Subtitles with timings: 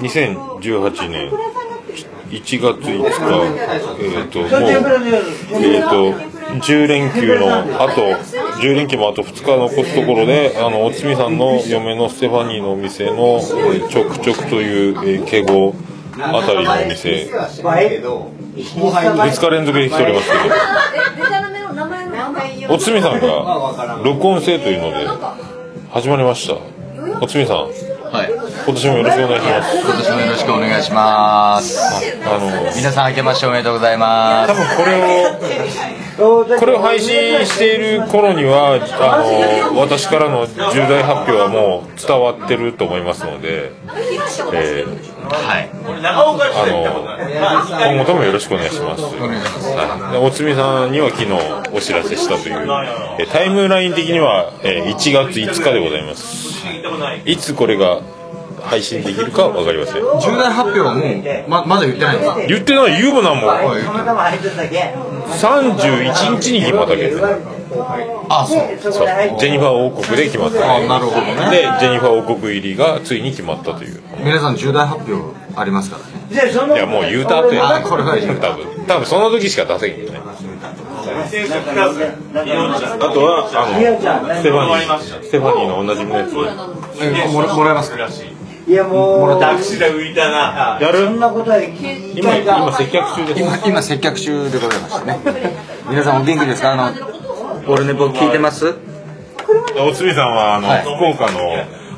[0.00, 1.30] 2018年。
[2.30, 3.30] 1月5日、
[4.02, 4.48] えっ、と、もう、
[5.64, 6.12] えっ、と、
[6.60, 8.02] 10連休のあと、
[8.60, 15.74] 10連休もあと2日残すところで、あの、おつみさんの嫁のステファニーのお店の、えー、ちょくちょくという、えー、敬語
[16.18, 17.30] あたりのお店、
[18.54, 20.36] 2日連続で来ておりますけ
[22.68, 25.06] ど、おつみさんが録音制というので、
[25.90, 26.56] 始まりました。
[27.22, 27.87] おつみさん。
[28.68, 28.74] はい。
[28.74, 29.76] 今年もよろしくお願いします。
[29.78, 31.78] 今年もよろしくお願いします。
[32.24, 34.52] あの、皆さん明けましておめでとうございます。
[34.52, 43.72] 多分これを、これを配信している頃には、あの、私からの重大発表はもう伝わってると思いますので、
[44.52, 45.68] えーはい。
[46.04, 49.02] あの、今後ともよろしくお願いします。
[49.02, 51.32] はい、でおつみさんには昨日
[51.76, 52.56] お知らせしたという、
[53.20, 56.48] えータイムライン的には、えー1月5日でございます。
[57.26, 58.00] いつこれが
[58.68, 60.02] 配信できるかわかりません。
[60.02, 61.04] 重大発表はもう、
[61.48, 63.66] ま、まだ言ってないんですか言ってない、言うもなんも、はい
[65.28, 67.26] 31日に決まったけど、
[68.28, 68.92] あ、そう。
[68.92, 70.76] そう、ジェニファー王国で決まった。
[70.76, 71.50] あ、なるほどね。
[71.50, 74.00] で、ジェニファー王国入りがついに決まったという。
[74.24, 76.74] 皆さん重大発表ありますからね。
[76.74, 77.76] いや、もう言うた後や。
[77.76, 80.20] あこれは言う多分、多分その時しか出せんよね。
[80.20, 80.30] あ
[83.12, 86.30] とは、あの、ステファニー、ステファニーのおなじみのやつ。
[87.00, 88.08] え、もらもらえますか？
[88.68, 89.64] いやもう、やる？
[89.64, 89.70] そ
[91.10, 93.40] んなことは聞い今、た今接客中です。
[93.40, 95.18] 今、今接客中でございましてね。
[95.88, 96.72] 皆さんお元気ですか？
[96.74, 96.92] あの、
[97.66, 98.74] オルネポ聞いてます？
[99.80, 100.82] おつみさんは、あの、はい。
[100.82, 101.38] 福岡の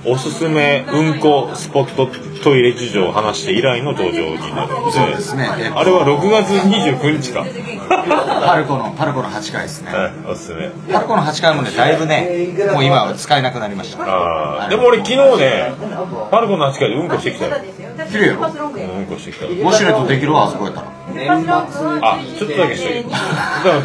[0.04, 2.08] おすすめうんこスポット
[2.42, 5.04] トイレ事情を話して以来の登場になるんですね。
[5.04, 5.48] そうですね。
[5.58, 7.44] えあれは6月29日か。
[8.46, 9.92] パルコの、パルコの8階ですね。
[9.92, 10.70] はい、おすすめ。
[10.90, 14.02] パルコの8階もね、だいぶね、もう今は使えなくなりました。
[14.04, 15.72] あーでも俺昨日ね、
[16.30, 17.56] パルコの8階でうんこしてきたよ。
[18.10, 18.34] 綺麗よ。
[18.34, 19.44] うんこしてきた。
[19.44, 20.99] ウォシュレットできるわ、あそこやったら。
[22.02, 23.04] あ、ちょっとだけ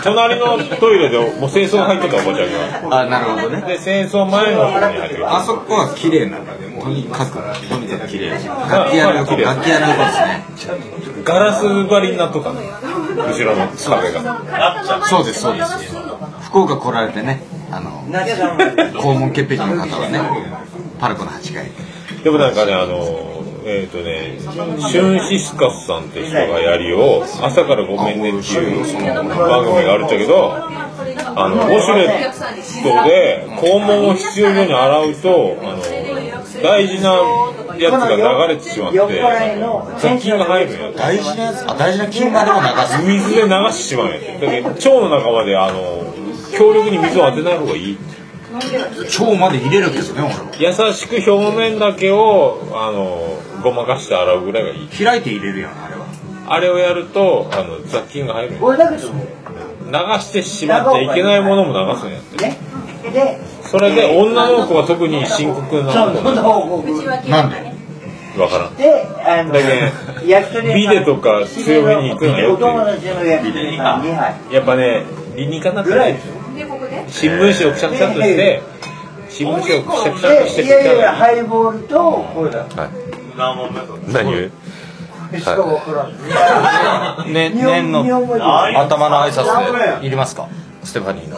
[0.03, 3.01] 隣のトイレでもう清掃入ってたおばちゃんが。
[3.01, 3.61] あ、なるほどね。
[3.61, 5.33] で、清掃前の方に入ってる。
[5.33, 8.29] あそこは綺麗なので、とにかく、とにかく綺麗。
[8.31, 10.75] 楽器屋の横、楽器屋の横ですね。
[11.23, 12.61] ガラス張りになっとったの。
[12.61, 15.01] 後ろの壁が。
[15.05, 15.95] そうです、そうです。
[16.43, 20.21] 福岡来られてね、あの、 肛門潔癖の方はね、
[20.99, 21.71] パルコの8階。
[22.23, 23.34] でもなんかね、あの、
[23.67, 29.01] えっ、とね、シュンシスカスさんって人がやりを、朝からごめんねっていう
[29.35, 32.33] 番組があるんだけど、あの、ウォシュレッ
[32.83, 35.81] トで肛門を必要以上に洗うと、あの、
[36.61, 37.13] 大事な
[37.79, 38.99] やつが流れてしまって、
[39.97, 40.91] 雑菌が入るんや。
[40.91, 43.01] 大事なやつ、あ、大事な金までも流す。
[43.01, 44.45] 水で流してしまうんやって。
[44.45, 46.13] だけど腸の中まで、あの、
[46.55, 47.97] 強力に水を当てない方がいい。
[48.55, 50.87] 腸まで入れるけどね、俺は。
[50.87, 54.87] 優しく表面だけを、あの、ごまかして洗うぐらいがいい。
[54.87, 56.05] 開いて入れるやん、あれは。
[56.47, 59.25] あれをやると、あの、雑菌が入るんや俺だけども。
[59.87, 62.37] 流してしまっちゃいけないものも流すんやって。
[62.37, 62.57] ね。
[63.11, 67.75] でそれで女の子は特に深刻なのなんで？
[68.39, 68.75] わからん。
[68.75, 72.71] であのだけ焼き鳥屋ビデとか強めに行くなよおっていう。
[72.71, 75.03] 友達の焼き鳥屋さん2杯やっぱね、
[75.35, 76.25] 理にかなってぐらいねで
[77.11, 78.61] すよ新聞紙をくしゃくしゃっとして、
[79.29, 82.65] 新聞紙をくしゃくしゃっとしてでいやいやはハイボールとこれだ。
[82.65, 82.67] い。
[83.37, 84.51] 何言う
[85.37, 90.47] しか分からんね、日本年の頭の挨拶でいりますか？
[90.83, 91.37] ステファニーの。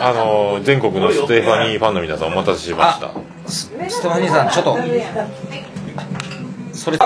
[0.00, 3.10] あの、全国のステファニーファンの皆さんお待たせしました。
[3.46, 4.76] スステファニーさん、ちょっと。
[6.72, 7.04] それ、こ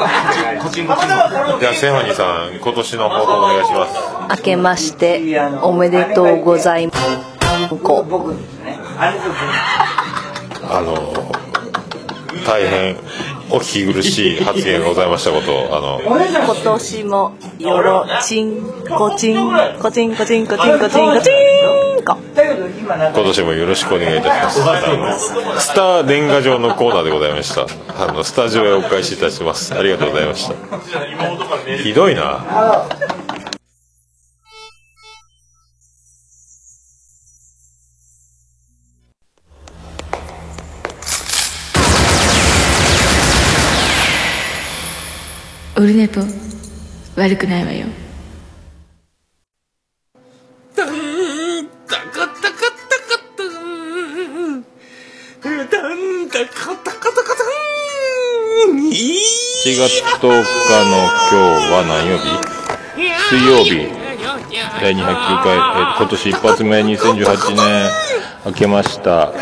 [0.70, 1.26] ちんこちんじゃ
[1.70, 3.94] あ、ステファニーさん、今年の抱負お願いします。
[4.30, 5.20] 明けまして
[5.62, 6.98] おめでとうございます。
[7.82, 9.24] こ僕ですねあれと
[10.70, 11.12] あの、
[12.48, 12.96] 大変
[13.50, 16.18] お聞き苦しい発言がございましたことを、あの、今
[16.64, 22.16] 年もよろちんこちんこちんこちんこちんこちんこちんこ
[22.88, 25.34] 今年もよろしくお願いいたします。
[25.60, 27.66] スター年賀状のコーナーでございました。
[28.02, 29.74] あの、スタジオへお返しいたします。
[29.74, 30.54] ありがとうございました。
[31.76, 32.88] ひどいな。
[45.78, 46.20] オルネポ
[47.14, 47.86] 悪くないわよ。
[59.64, 60.42] 4月10日の
[61.30, 62.26] 今日は何曜日
[63.30, 63.86] 水曜日
[64.82, 67.90] 第209回、えー今年一発目2018年
[68.46, 69.32] 明けました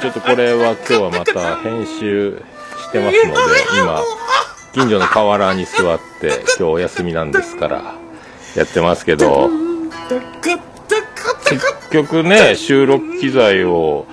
[0.00, 2.42] ちょっとこれは今日はまた編集
[2.78, 3.40] してますので
[3.78, 4.02] 今
[4.74, 7.94] 近所の河原に座って今日お休みなんですから
[8.56, 9.48] やってますけど。
[11.44, 14.06] 結局ね収録機材を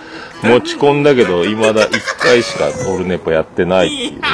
[0.44, 4.20] 持ち込んだけど未だ1回しかオルネポやってないっていうね。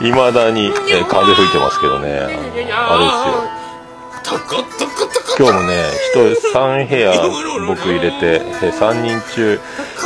[0.00, 2.18] 未だに、えー風吹いてますけどね。
[2.18, 2.38] ああれです
[4.32, 4.38] よ。
[5.38, 7.12] 今日もね、人3部屋
[7.68, 9.60] 僕入れて、え3人中、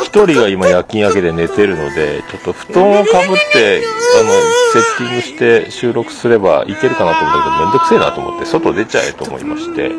[0.05, 3.81] 1人が今夜勤明けで寝てるので、ちょっと布団をかぶって、
[4.21, 4.31] あの、
[4.75, 9.91] セッティングして収録すればいけるかなと思ったけど、めんどくせえなと思って、外出ちゃえと思いまして、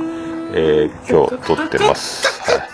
[0.53, 2.27] えー今日撮ってます。
[2.51, 2.69] はい。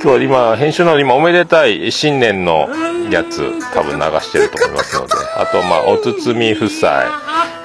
[0.00, 2.70] 今日は今、編集なの今おめでたい新年の
[3.10, 7.04] やつ、多分流してると思いますので、あと、まあ、おつつみ夫妻、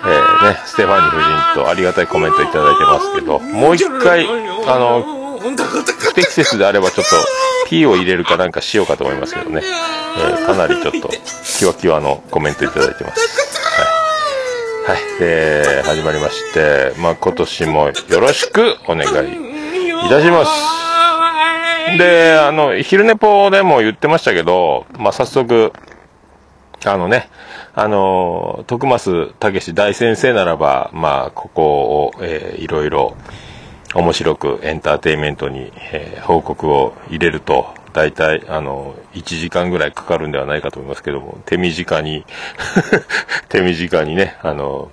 [0.05, 4.27] えーね、ステファニー夫人とありがたいコメントいただいてますけど、もう一回、
[4.67, 7.15] あの、不適切であればちょっと
[7.69, 11.09] P を入れるかなんかしようかと思いますけどね、えーかなりちょっと
[11.57, 13.21] キワキワのコメントいただいてます。
[14.85, 14.95] はい。
[14.97, 15.19] はい。
[15.19, 20.51] で、始まりまして、まあ、今年もよろしくお願いいたします。
[21.97, 25.71] で、あの、昼寝ぽでも言ってましたけど、まあ、早速、
[26.85, 27.29] あのね、
[27.75, 33.17] あの、徳増武大先生ならば、まあ、ここを、えーいろいろ
[33.95, 42.25] 面白くエンターテインメントに、えー報告を入れると、大体、あの、1時間ぐらいかかるんではないかと思いますけども、手短に、
[43.49, 44.89] 手短にね、あの、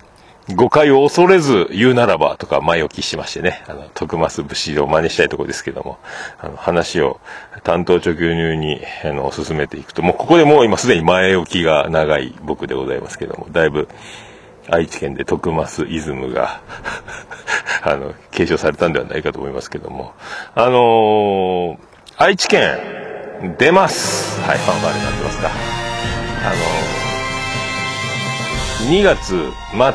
[0.55, 5.99] 誤解を恐れず言うならばとか前置きしましてね、あの、徳増武士を真似したいところですけども、
[6.39, 7.21] あの、話を
[7.63, 13.89] 担当直入に、あの、進めていくと、もうここでもう今すでに前置きが長い僕でございますけども、だいぶ、
[14.69, 16.61] 愛知県で徳増イズムが、
[17.83, 20.15] あの、継承されたんではないかと思いますけども、
[20.55, 21.77] あのー
[22.17, 22.79] 愛知県、
[23.57, 24.43] 出ます。
[24.43, 25.49] はい、ファンファーレになってますか。
[25.49, 27.10] あのー
[28.89, 29.53] 2月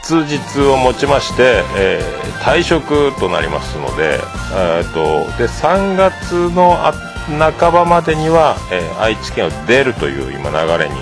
[0.07, 4.19] 末日をもちまして、えー退職となりますので、
[4.53, 6.93] えー、とで3月のあ
[7.27, 10.95] 半ばまでには、えー愛知県を出るという今流れに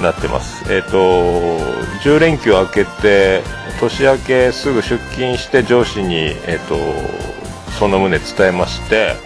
[0.00, 0.72] なってます。
[0.72, 1.58] えっ、と
[2.04, 3.42] 10連休明けて
[3.80, 6.14] 年明けすぐ出勤して上司に
[6.46, 6.76] えっ、と
[7.78, 9.16] その旨伝えまして。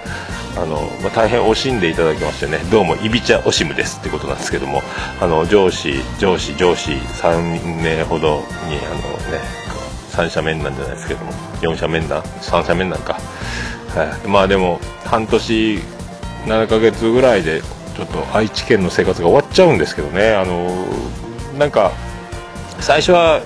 [0.55, 4.83] あのまあ、大変惜しんでいただきましてね、どうも、いびちゃ惜しむですってことなんですけども、
[5.21, 8.97] あの上司、上司、上司3名ほどに、あの
[9.33, 9.41] ね、
[10.11, 11.33] 三者面談じゃないですけども、
[11.63, 15.81] 四者面談、三者面談か、はい、まあでも、半年、
[16.45, 17.63] 7ヶ月ぐらいで、
[17.97, 20.87] ちょっと愛知県の生活が終わっちゃうんですけどね、あの
[21.59, 21.93] なんか、
[22.79, 23.41] 最初は、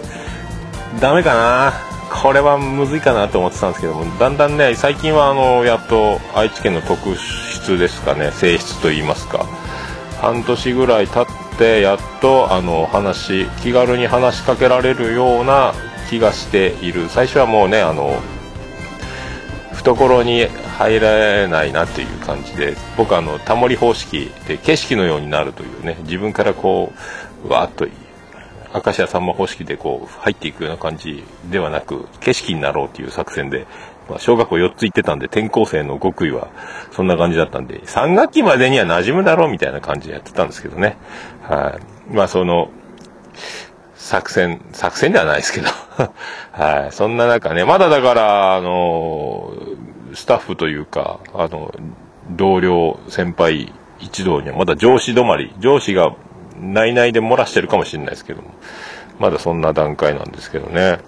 [1.01, 1.96] ダメかな。
[2.11, 9.47] これはむずいかなと思ってたんですけどもだんだんね最近はあのやっと愛知県の特質ですかね性質といいますか。
[10.21, 15.75] 半年ぐらい経ってやっとあの話気軽に話しかけられるような
[16.09, 17.09] 気がしている。
[17.09, 18.19] 最初はもうねあの
[19.73, 20.47] 懐に
[20.79, 26.93] 入れないなっていう感じで僕あのタモリ方式で景色のようになるというね自分からこ
[27.45, 27.87] うわっと
[28.75, 33.67] 明石家さんま方式でこう入っていくような感じではなく景色になろうという作戦で、
[34.09, 36.49] まあ、小学校4つ行ってたんで転校生の極意は
[36.93, 40.97] そんな感じだったんで3学期までには馴染むだろうみたいな感じでやってたんですけどね
[41.43, 41.79] は
[42.11, 42.71] いまあその
[44.07, 45.69] 作戦、 作戦ではないですけど。
[46.53, 46.93] はい。
[46.93, 49.53] そんな中ね、まだだから、あの、
[50.15, 51.75] スタッフというか、あの、
[52.31, 56.13] 同僚、先輩一同にはまだ上司止まり、上司が
[56.61, 58.51] 内々で漏らしてるかもしれないですけども、
[59.19, 60.99] まだそんな段階なんですけどね。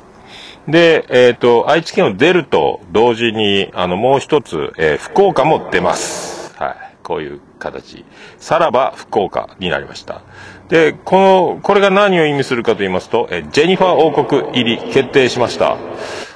[0.66, 6.54] で、えっ、と、愛知県を出ると同時に、あの、もう一つ、えー福岡も出ます。
[6.56, 6.76] はい。
[7.02, 8.04] こういう形。
[8.38, 10.22] さらば福岡になりました。
[10.68, 11.18] で、こ
[11.56, 15.76] の、これが何を意味するかと言いますと、えージェニファー王国入り決定しました。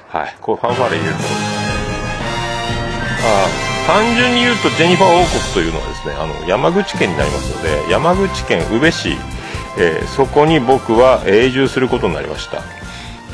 [0.09, 0.37] はい。
[0.41, 1.63] こうファンファーレ入れるところです
[3.69, 9.11] あ単純に言うとジェニファー王国というのはですねあの山口県になりますので山口県宇部市、
[9.79, 12.63] えーそこに僕は永住することになりました、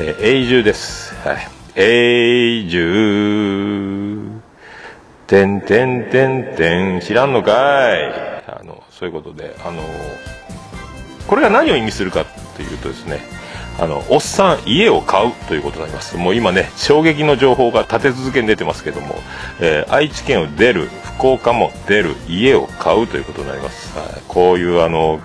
[0.00, 1.14] えー永住です。
[1.16, 1.48] はい。
[1.74, 4.40] 永住。
[5.26, 8.38] てんてんてんてん知らんのかい。
[8.46, 9.82] あのそういうことであの
[11.26, 12.24] これが何を意味するか
[12.56, 13.20] というとですね
[13.80, 16.16] あのおっさん家を買うということになります。
[16.16, 19.14] もう今ね衝撃の情報が立て続けに出てますけども、
[19.60, 24.22] えー愛知県を出る福岡も出る家を買うということになります、はい。
[24.26, 25.20] こういうあの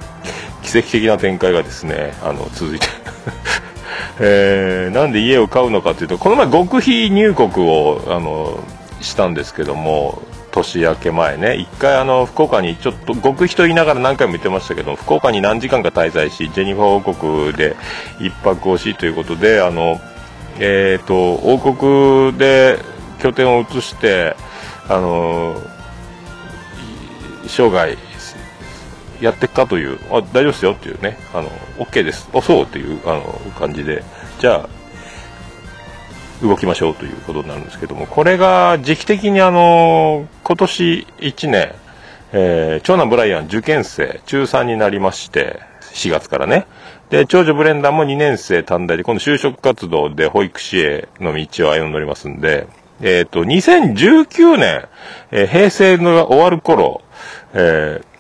[0.62, 2.88] 奇跡的な展開がですねあの続いて。
[4.20, 8.60] えーなんで家を買うのかというとこの前極秘入国をあの
[9.02, 10.22] したんですけども
[10.54, 11.56] 年明け前ね。
[11.56, 17.14] 一回あの福岡にちょっと極秘と言いながら何回も言ってましたけど福岡に何時間か滞在しジェニファー王
[17.50, 17.76] 国で
[18.20, 20.00] 一泊をしということであの
[20.60, 22.78] えっ、と王国で
[23.20, 24.36] 拠点を移して
[24.88, 25.60] あの
[27.48, 27.98] 生涯
[29.20, 32.30] やってっかというあ大丈夫ですよっていうねあの OK です。
[32.34, 33.24] あそうっていうあの
[33.58, 34.04] 感じで。
[34.40, 34.83] じゃあ
[36.44, 41.72] 動きましょうということになるんですけどもこれが時期的にあの今年1年、
[42.34, 45.60] えー長男ブライアン受験生中3になりまして
[45.94, 46.66] 4月からね。
[47.10, 52.66] で長女ブレンダーも2年生短大で今度就職活動で保育士への道を歩んでおりますんで
[53.02, 54.86] えっ、と2019年、
[55.32, 57.02] えー平成の終わる頃、
[57.54, 58.13] えー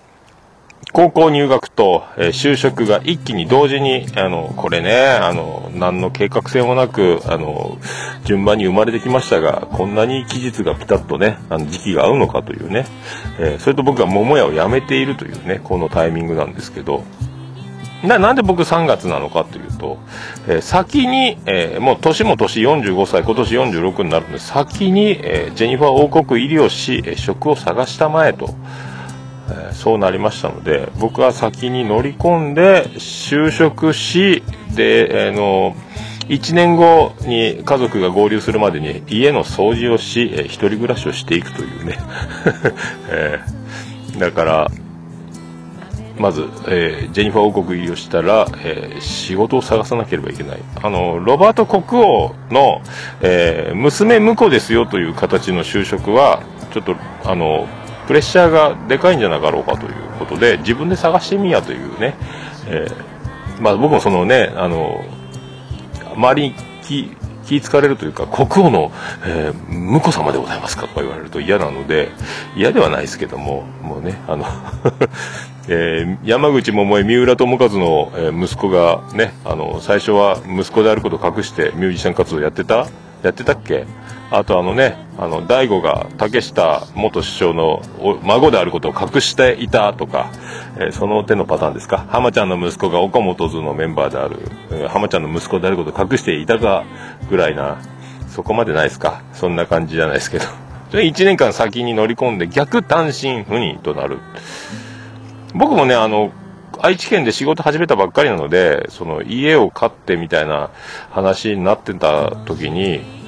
[0.92, 7.78] 高校入学と、えー就職が一気に同時に、あの、これね、あの、何の計画性もなく、あの、
[8.25, 12.86] 順番に生まれてきましたが、こんなに期日がピタッとね、あの、時期が合うのかというね、
[13.40, 17.04] えーそれと僕が桃屋を辞めているというね、このタイミングなんですけど、
[18.04, 19.98] な、なんで僕3月なのかというと、
[20.48, 28.54] えー先に、えーもう年も年45歳、今年46になるので、先に、えージェニファー王国入りをし、職を探したまえと、
[29.53, 34.43] えーそうなりましたので僕は先に乗り込んで就職し
[34.75, 35.75] で、えーの
[36.29, 41.98] 1年後に家族が合流するまでに家の掃除をし、えー一人暮らしをしていくというね、
[43.10, 44.72] えーだから
[46.17, 50.60] まず、えージェニファー王国入りをしたら、えー仕事を探さなければいけない。
[50.81, 52.81] あの、ロバート国王の、
[53.22, 56.41] えー娘婿ですよという形の就職は、
[56.72, 56.95] ちょっと、
[57.25, 57.67] あの、
[58.07, 62.15] プレッシャーがでかいんじゃなかろうかということで、自分で探してみやというね、
[62.67, 63.13] えー
[63.62, 65.03] まあ僕もそのね、あの、
[66.15, 68.91] 周りに気気ぃつかれるというか国王の、
[69.25, 72.10] えー婿様でございますかとか言われると嫌なので
[72.55, 74.45] 嫌ではないですけどももうねあの、
[75.67, 82.88] えー山口百恵三浦友和の、えー息子がねあの最初は息子であることを隠してミュージシャン活動やってた
[83.24, 83.86] やってたっけ？
[84.36, 87.84] あとあのね、あの、大悟が竹下元首相の
[88.24, 90.32] 孫であることを隠していたとか、
[90.78, 92.08] えーその手のパターンですか？
[92.10, 96.84] 浜ちゃんの息子が岡本図のメンバーである、浜ちゃんの息子であることを隠していたか
[97.30, 97.80] ぐらいな、
[98.28, 99.22] そこまでないですか？
[99.34, 100.46] そんな感じじゃないですけど。
[100.90, 104.18] それ1年間先に乗り込んで逆単身赴任となる。
[105.54, 106.32] 僕もね、あの、
[106.80, 110.72] 愛知県で仕事始めたばっかりなので、その家を買ってみたいな
[111.12, 113.23] 話になってた時に、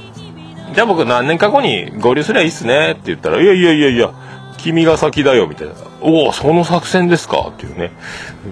[0.76, 4.14] じゃあ僕何年か後に合流すりゃいいっすねって言ったら、いやいやいやいや、
[4.58, 5.74] 君が先だよみたいな。
[6.02, 7.48] おお、その作戦ですか？
[7.50, 7.92] っていうね。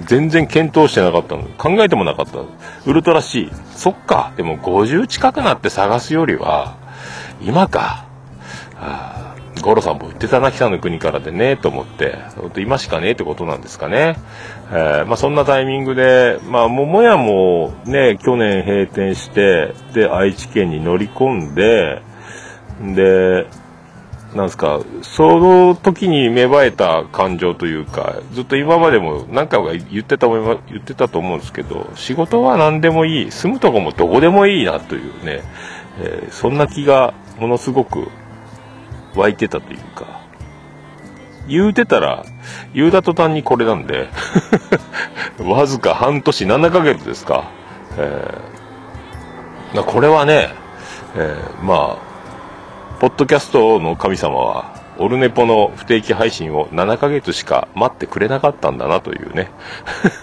[0.06, 1.44] 全然検討してなかったの。
[1.58, 2.39] 考えてもなかった。
[2.39, 3.51] ウルトラ C。
[3.75, 4.32] そっか。
[4.38, 6.77] でも50近くなって探すよりは、
[7.42, 8.06] 今か。
[8.80, 12.18] あーゴロさんも言ってたな、北の国からでね、と思って、
[12.58, 14.15] 今しかねえってことなんですかね。
[14.72, 22.01] えーまあそんなタイミングで、まあ桃屋もね、去年閉店して、で、愛知県に乗り込んで、
[22.84, 23.48] で、
[24.36, 35.44] なんすか、その時に芽生えた感情というか、ずっと今までも何回か言ってた思い言ってたと思うんですけど、仕事は何でもいい、住むとこもどこでもいいなというね、
[36.00, 38.08] えーそんな気がものすごく
[39.16, 40.22] 湧いてたというか、
[41.48, 42.25] 言うてたら、
[42.74, 44.10] 言うた途端にこれなんで、
[45.46, 47.46] わずか半年7ヶ月ですか。
[47.98, 48.54] えー
[49.82, 50.50] これはね、
[51.16, 52.12] えーまあ、
[53.04, 59.52] ポッドキャストの神様は、オルネポの不定期配信を7ヶ月しか待ってくれなかったんだなというね。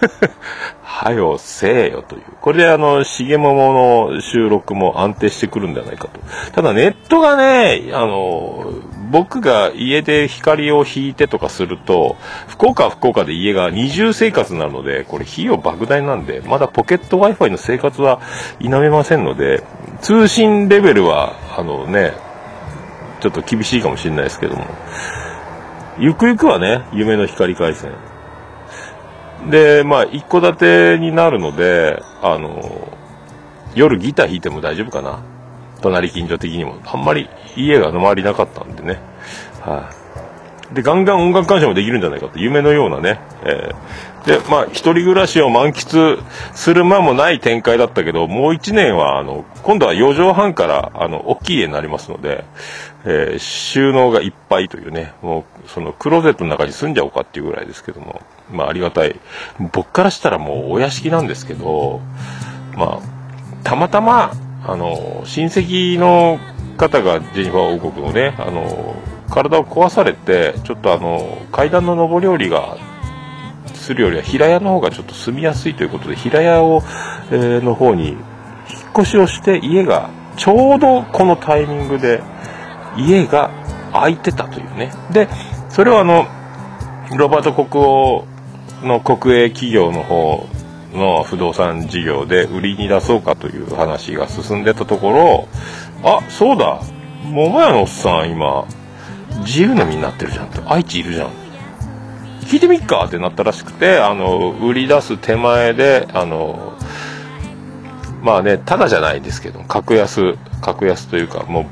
[0.81, 2.21] はよ、せえよという。
[2.41, 6.19] これであの、しげももの収録も安定してくるんじゃないかと。
[6.53, 8.71] ただネットがね、あの、
[9.11, 12.15] 僕が家で光を引いてとかすると、
[12.47, 18.19] 福岡は福岡で家が二重生活なので、これ費用莫大なんで、まだポケット Wi-Fi の生活は
[18.59, 19.61] 否めませんので、
[20.01, 22.30] 通信レベルは、あのね、
[23.21, 24.65] ちょっと厳しいかもしれないですけども、
[25.99, 27.91] ゆくゆくはね、夢の光回線。
[29.49, 32.89] で、まあ、一戸建てになるので、あの、
[33.75, 35.19] 夜ギター弾いても大丈夫かな。
[35.81, 36.79] 隣近所的にも。
[36.85, 38.99] あんまり家が周りなかったんでね。
[39.61, 39.89] は
[40.71, 43.19] い、で、ガンガン音楽鑑賞もできるんじゃないかと、夢のようなね。
[43.43, 46.23] えーで、まあ、一人暮らしを満喫
[46.53, 52.45] する間もない展開だったけど、もう一年は、あの、今度は4畳半から、あの、大きい家になりますので、
[53.05, 59.19] えー収納がいっぱいというね、もう、その、クローゼットの中に住んじゃおうかっていうぐらいですけども、まあ、ありがたい。
[59.73, 62.01] 僕からしたらもう、お屋敷なんですけど、
[62.75, 64.31] まあ、たまたま、
[64.65, 66.39] あの、親戚の
[66.77, 68.95] 方がジェニファー王国のね、あの、
[69.31, 72.77] 体を壊されてちょっとあの階段の上り下りが
[73.73, 76.83] するよりは平屋の方がちょっと住みやすいということで平屋を、
[77.31, 78.19] えーの方に引っ
[78.99, 82.21] 越しをして家がちょうどこのタイミングで
[82.97, 83.51] 家が
[83.93, 84.91] 空いてたというね。
[85.11, 85.27] で
[85.69, 86.27] それはあの
[87.17, 88.25] ロバート国王
[88.83, 90.47] の国営企業の方
[90.93, 95.47] の不動産事業で売りに出そうかという話が進んでたところ
[96.03, 96.81] あそうだ。
[97.23, 98.65] 桃屋のおっさん今
[99.39, 100.61] 自由の身になってるじゃんと。
[100.71, 101.29] 愛知いるじゃん。
[102.41, 103.05] 聞いてみっか。
[103.05, 106.73] ってなったらしくてあの売り出す手前であの
[108.21, 111.65] まあねただじゃないですけど格安格安というかもう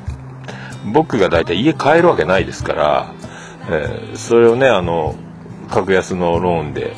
[0.86, 3.14] 僕が大体家買えるわけないですから、
[3.70, 5.16] えーそれをねあの
[5.70, 6.94] 格安のローンで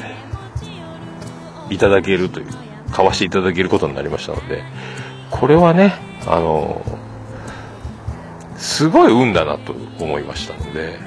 [1.69, 2.47] いただけるという
[2.91, 4.63] 買わしていただけることになりましたので
[5.29, 5.93] これはね
[6.25, 6.81] あの
[8.57, 11.00] すごい運だなと思いましたので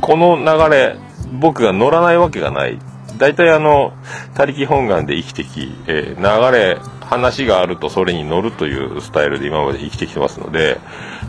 [0.00, 0.96] この流れ
[1.40, 2.78] 僕が乗らないわけがない。
[3.18, 3.92] 大体あの
[4.34, 6.78] 他力本願で生きてき、えー流れ
[7.12, 10.78] 話があるとそれに乗るというスタイルで今まで生きてきてますので、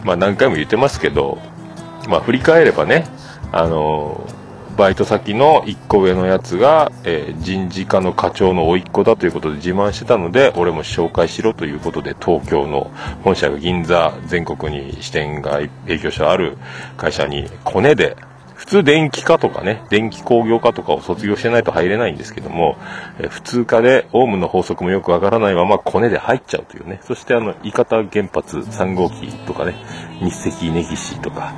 [0.05, 1.39] まあ、何回も言ってますけど、
[2.07, 3.05] まあ、振り返ればね
[3.51, 4.25] あの
[4.77, 12.89] バイト先の1個上のやつが、えー人事課の課長の甥っ子だということで自慢してたので俺も紹介しろということで東京の
[13.23, 16.57] 本社が銀座全国に支店が営業所ある
[16.95, 18.15] 会社にコネで
[18.55, 22.77] 普通電気科とかね電気工業科とかを卒業してないと入れないんですけども、
[23.19, 26.99] え普通科でオウムの法則もよくわからないままコネで入っちゃうというね。
[27.03, 29.75] そしてあの伊方原発3号機とかね
[30.19, 31.53] 日赤根岸とか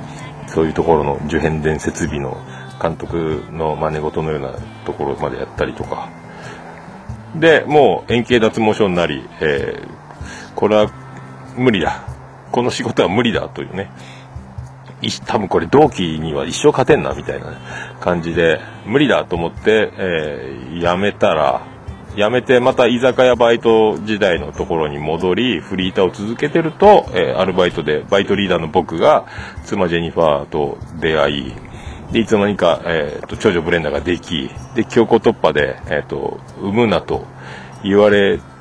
[0.48, 2.36] そういうところの受変電設備の
[2.80, 6.08] 監督の真似事のようなところまでやったりとか。
[7.34, 10.06] でもう円形脱毛症になり、えー
[10.56, 10.90] これは
[11.56, 12.02] 無理だ。
[12.50, 13.90] この仕事は無理だというね。
[15.26, 17.52] 多分これ同期には一生勝てんなみたいな
[18.00, 21.66] 感じで無理だと思って、えー辞めたら
[22.16, 29.26] 辞めてまた居酒屋バイト時代のところに戻りフリーターを続けてると、えーアルバイトでバイトリーダーの僕が
[29.64, 31.54] 妻ジェニファーと出会い
[32.12, 37.26] でいつの間にか、えーと長女ブレンダーができで強行突破で、えー、と産むなと
[37.82, 38.55] 言われて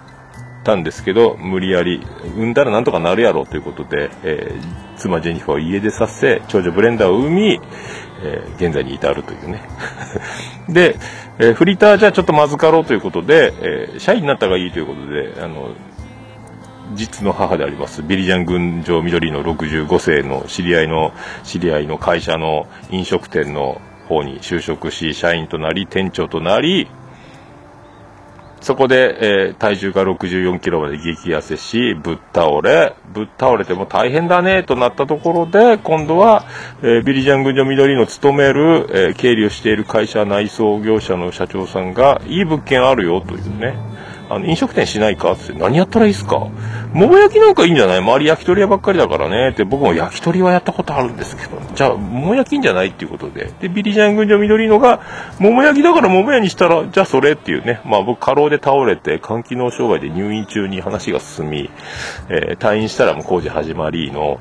[0.66, 7.60] たんですけど無理やり産んだらなんとかなるやろということで、えー妻ジェニファーを家出させ長女ブレンダーを産み、
[8.24, 9.62] えー現在に至るというね。
[10.68, 10.96] で、
[11.38, 15.70] えーフリーターじゃちょっとまずかろうということで、えー社員になったがいいということであの
[16.94, 26.88] 実の母でありますビリジャン群青緑の65世の知り合いの知り合いの会社の飲食店の方に就職し社員となり店長となり
[28.66, 36.46] そこで、えー体重が64キロまで激痩せし、ぶっ倒れ、ぶっ倒れても大変だね、となったところで、今度は、
[36.82, 43.95] えービリジャン軍女緑の勤める、えー経理をしている会社内装業者の社長さんが、いい物件あるよ、というね。
[44.30, 45.34] あの、飲食店しないか？
[45.34, 46.48] って、何やったらいいっすか？
[46.94, 47.98] 桃焼きなんかいいんじゃない？
[48.00, 49.50] 周り焼き鳥屋ばっかりだからね。
[49.50, 52.88] って、僕も焼き鳥はやったことあるんですけど、じゃあ、桃焼きんじゃない？
[52.88, 53.52] っていうことで。
[53.60, 55.02] で、ビリジャン群青緑のが、
[55.40, 57.82] 桃焼きだから桃屋にしたら、じゃあそれっていうね。
[57.86, 61.70] まあ僕、過労で倒れて、肝機能障害で入院中に話が進み、
[62.30, 64.40] えー退院したらもう工事始まりの、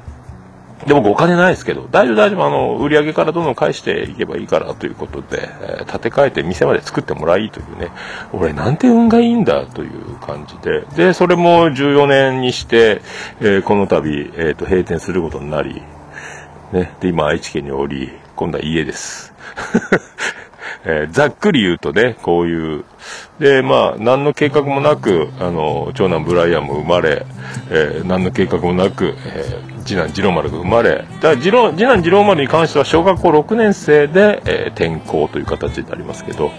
[0.87, 7.91] で僕お金ないですけど、大丈夫大丈夫、あの、売り上げからどんどん返していけばいいからということで、えー建て替えて店まで作ってもらいというね、
[8.33, 13.01] 俺なんて運がいいんだという感じで、で、それも14年にして、
[13.41, 15.83] えーこの度、えっ、と、閉店することになり、
[16.73, 19.33] ね、で、今愛知県におり、今度は家です。
[20.85, 22.85] えーざっくり言うとね、こういう。
[23.39, 27.25] で、まあ、何の計画もなく、あの、長男ブライアンも生まれ、
[27.71, 36.51] えー何の計画もなく、えー次男次郎丸が生まれ、だ次郎次男次郎丸に関しては小学校6年生で、えー転校という形になりますけど、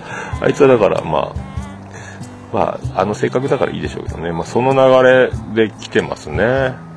[0.42, 1.56] あいつはだから、まあ、
[2.54, 5.08] まあ、あの性格だからいいでしょうけどね、まあ、その流
[5.56, 6.38] れで来てますね。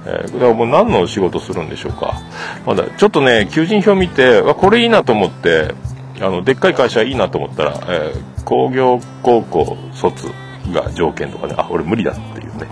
[0.06, 2.20] えーだからもう何の仕事するんでしょうか。
[2.66, 5.74] まだ、ちょっとね、求人票見て、これいいなと思って、
[6.20, 10.28] あの、でっかい会社いいなと思ったら、えー工業高校卒
[10.72, 12.66] が条件とかね、あ、俺無理だっていうね。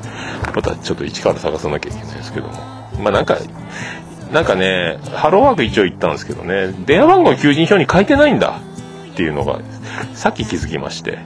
[0.54, 2.75] またちょっと一から探さなきゃいけないですけども。
[3.02, 3.38] まあなんか、
[4.32, 8.60] なんかね、ハローワーク一応行ったんですけどね、電話番号求人票に書いてないんだ
[9.12, 9.60] っていうのが、
[10.14, 11.18] さっき気づきまして。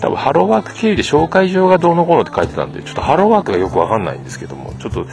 [0.00, 5.06] 多分ハローワーク経由で紹介状がどうのこうのって書いてたんで、ちょっとハローワークがよくわかんないんですけども、ちょっと、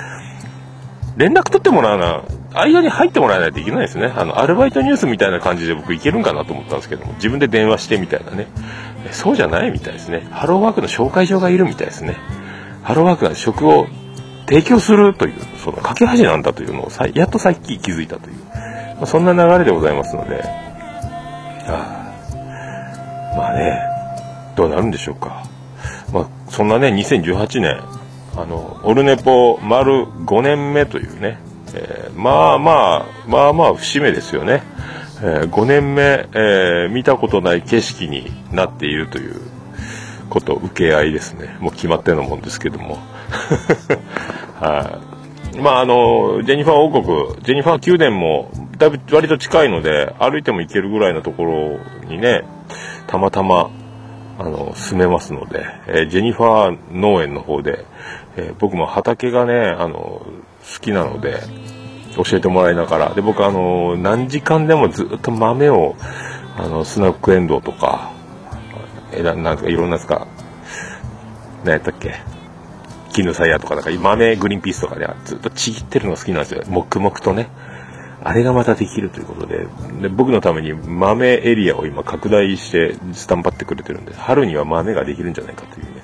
[1.17, 4.13] 連絡取ってもらうな、間に入ってもらわないといけないですね。
[4.15, 8.47] あの、アルバイトニュースみたいな感じで僕いけるんかなと思ったんですけども、自分で電話してみたいなね。
[9.11, 10.27] そうじゃないみたいですね。
[10.31, 12.15] ハローワークの紹介状がいるみたいですね。
[12.83, 13.87] ハローワークが職を
[14.47, 18.35] 提供するという、その架け橋なんだというのをさやっとさっき気づいたという
[18.95, 20.41] まあ、そんな流れでございますので、
[21.67, 22.13] あ
[23.35, 23.81] まあね、
[24.55, 25.43] どうなるんでしょうか。
[26.13, 27.83] まあ、そんなね、2018年、
[28.37, 31.39] あの、オルネポ丸5年目というね、
[31.73, 34.63] えー、まあまあ、まあまあ節目ですよね。
[35.21, 39.41] えー、5年目、えー、見たことない景色になっているという
[40.29, 41.57] こと受け合いですね。
[41.59, 42.97] もう決まったようなもんですけども。
[44.59, 44.99] は
[45.53, 52.43] い、まああの、ジェニファー王国、ジェニファー宮殿もだいぶ割と近いので、歩いても行けるぐらいのところにね、
[53.07, 53.69] たまたま、
[54.37, 57.85] あの、住めますので、えー、ジェニファー農園の方で、
[58.35, 60.25] えー、僕も畑がね、あの、好
[60.81, 61.39] きなので、
[62.15, 65.95] 教えてもらいながら、で、僕あの、何時間でもずっと豆を、
[66.57, 68.11] あの、スナックエンドウとか、
[69.13, 70.27] え、なんかいろんなですか、
[71.63, 72.15] 何やったっけ、
[73.15, 76.63] 絹さやとか、なんか豆グリーンピースとかで、ね、ずっとちぎってるのが好きなんですよ。
[76.67, 77.49] 黙々とね。
[78.21, 79.67] あれがまたできるということで、
[80.01, 86.01] で僕のために豆エリアを今拡大してスタンバってくれてるんで、春には豆ができるんじゃないかというね。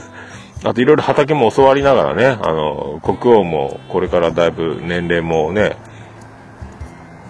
[0.64, 5.76] あといろいろ畑も教わりながらね、あの、国王もこれからだいぶ年齢もね、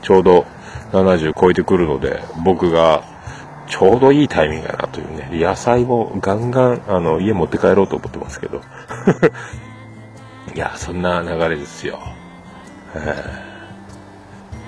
[0.03, 0.47] ちょうど
[0.93, 3.03] 70超えてくるので、僕が
[3.75, 8.61] ちょうどいいタイミングだなというね、野菜もガンガン、あの、家持って帰ろうと思ってますけど。
[10.55, 11.99] いや、そんな流れですよ。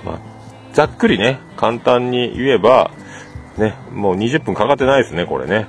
[0.04, 0.18] まあ、
[0.72, 2.90] ざっくりね、簡単に言えば、
[3.56, 5.68] ね、もう20分かかってないですね、これね。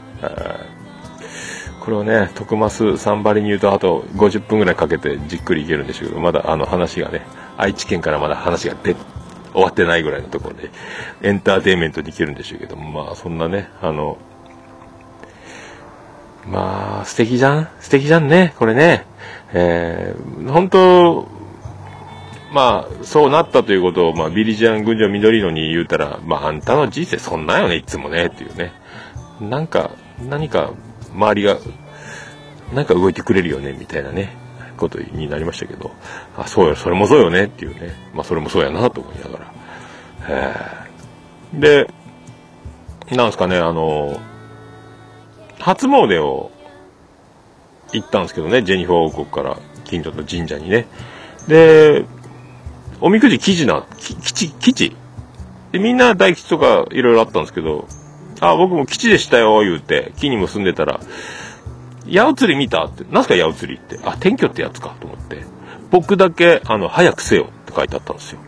[1.80, 7.22] これをね、徳増サンバリに言うと、あと50分ぐらいかけてじっくりいけるんでしょうけど、まだあの話がね、
[7.56, 8.96] 愛知県からまだ話が出
[9.58, 10.70] 終わってないぐらいのところで、
[11.24, 14.18] エンターテインメントにいけるんでしょうけども、まあそんなね、あの、
[16.48, 17.68] まあ素敵じゃん？
[17.80, 19.06] 素敵じゃんね、これね。
[19.54, 21.28] えー、本当
[22.54, 28.72] まあ、そうなったということを、まあ、ビリジャン群青緑色に言うたら、まあ、あんたの人生そんなよね、いつもね、っていうね。
[29.42, 29.92] なんか、
[30.30, 30.72] 何か、
[31.14, 31.58] 周りが、
[32.74, 34.37] なんか動いてくれるよね、みたいなね、
[34.78, 35.92] ことになりましたけど、
[36.38, 37.94] あ、そうよ、それもそうよね、っていうね。
[38.14, 39.54] まあ、それもそうやな、と思いながら。
[40.30, 40.78] え
[41.54, 41.90] で、
[43.16, 44.20] なんすかね、あの、
[45.60, 46.52] 初詣を
[47.94, 50.88] 行ったんですけどね、ジェニファー王国から近所の神社にね。
[51.48, 52.06] で、
[53.00, 54.96] おみくじ記事な、基地、基地。
[55.72, 57.88] で、みんな大吉とかいろいろあったんですけど、
[58.40, 61.00] あ、僕も基地でしたよ、言うて、木にも住んでたら、
[62.10, 64.00] 八移り見たって、なんすか八移りって？
[64.04, 65.44] あ、転居ってやつかと思って。
[65.90, 68.40] 僕だけ、あの、早くせよって書いてあったんですよ。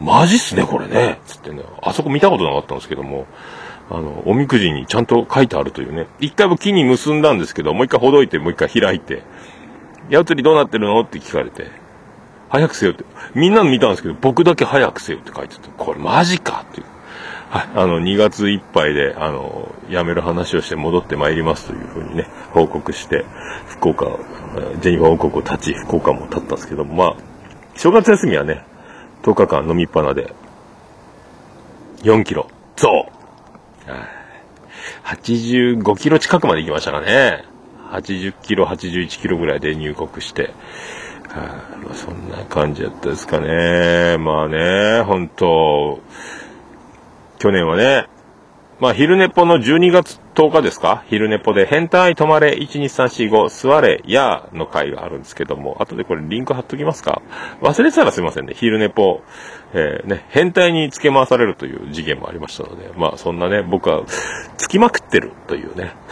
[0.00, 1.20] マジっすね、これね。
[1.26, 3.26] つってね、あそこ見たことなかったんですけども、
[3.90, 6.06] あの、おみくじにちゃんと書いてあるというね。
[6.18, 9.22] 一回も木に結んだんですけど、もう一回ほどいて、もう一回開いて、
[10.10, 11.00] 八移りどうなってるの？
[11.00, 11.70] って聞かれて、
[12.48, 13.04] 早くせよって。
[13.34, 16.86] みんなの見たんですけど、僕だけ早くせよって書いてて、これマジかっていう。
[17.52, 23.26] はい、あの、2月いっぱいで、あの、辞める話をして戻ってまいりますというふうにね、報告して、
[23.66, 24.06] 福岡、
[24.80, 27.16] ジェニファー王国を立ち、福岡も立ったんですけども、まあ、
[27.76, 28.64] 正月休みはね、
[29.22, 30.32] 10日間飲みっぱなで、
[32.04, 32.88] 4キロ、増
[35.04, 37.44] 85キロ近くまで行きましたかね。
[37.90, 40.54] 80キロ、81キロぐらいで入国して、
[41.28, 44.16] は、あ、そんな感じだったですかね。
[44.16, 46.00] まあね、本当
[47.42, 48.06] 去年はね、
[48.78, 51.02] まあ、昼寝ぽの12月10日ですか？
[51.08, 57.20] 昼寝ぽで、変態止まれ、12345、座れ、やーの回があるんですけども、後でこれリンク貼っときますか？
[57.60, 58.54] 忘れてたらすいませんね。
[58.54, 59.22] 昼寝ぽ、
[59.74, 64.04] えー、ね、変態に付け回されるという事件もありましたので、まあ、そんなね、僕は、
[64.56, 65.96] 付きまくってるというね。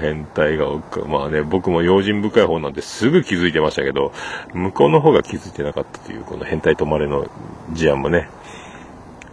[0.00, 0.66] 変態が、
[1.08, 4.12] まあね、僕も用心深い方なんですぐ気づいてましたけど、
[4.54, 7.26] 向こうの方が気づいてなかったという、この変態止まれの
[7.72, 8.28] 事案もね、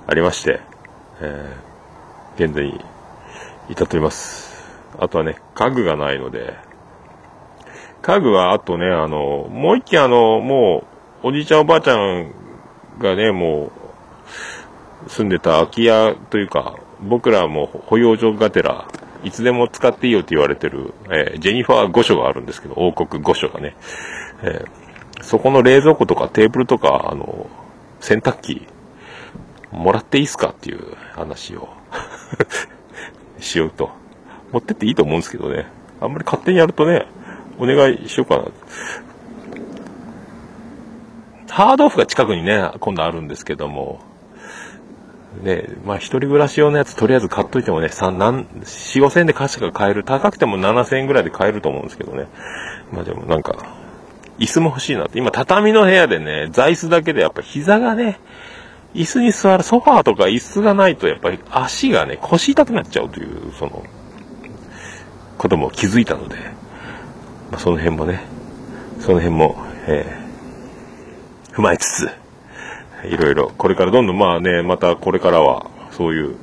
[0.06, 0.60] ありまして、
[1.22, 2.80] えー、現在に
[3.70, 4.52] 至っております。
[5.00, 6.54] あとはね、家具がないので、
[8.02, 10.84] 家具はあとね、あの、もう一軒あの、も
[11.24, 12.34] う、おじいちゃんおばあちゃん
[13.00, 13.72] がね、も
[15.08, 18.88] う、住んでた空き家というか、僕らも保養所がてら、
[19.24, 23.76] いつでも使っていいよって言われてる、えー、ジェニファー御所があるんですけど、王国御所がね、
[24.42, 27.48] えー、そこの冷蔵庫とかテーブルとか、あの、
[28.02, 28.68] 洗濯機、
[29.74, 31.70] もらっていいすかっていう話を
[33.40, 33.92] しようと。
[34.52, 35.66] 持ってっていいと思うんですけどね。
[36.00, 37.08] あんまり勝手にやるとね、
[37.58, 38.44] お願いしようかな。
[41.50, 44.00] ハードオフが近くにね、今度あるんですけども、
[45.42, 50.04] ね、まあ一人暮らし用のやつとりあえず買っといてもね、3、4、5千円で価値が買える。
[50.04, 52.28] 高くても7千円ぐらいで買えると思うんですけどね。
[52.92, 53.56] まあでもなんか、
[54.38, 55.18] 椅子も欲しいなって。
[55.18, 58.20] 今、畳の部屋でね、座椅子だけでやっぱ膝がね、
[58.94, 63.84] 椅子に座る、ソファーとか椅子がないとやっぱり足がね、腰痛くなっちゃうという、その、
[65.38, 66.36] ことも気づいたので、
[67.52, 68.22] まあ、その辺もね、
[69.00, 69.56] その辺も、
[69.88, 70.24] えー
[71.54, 72.10] 踏まえつつ、
[73.06, 76.36] いろいろ、これからどんどんまあね、またこれからは、そういう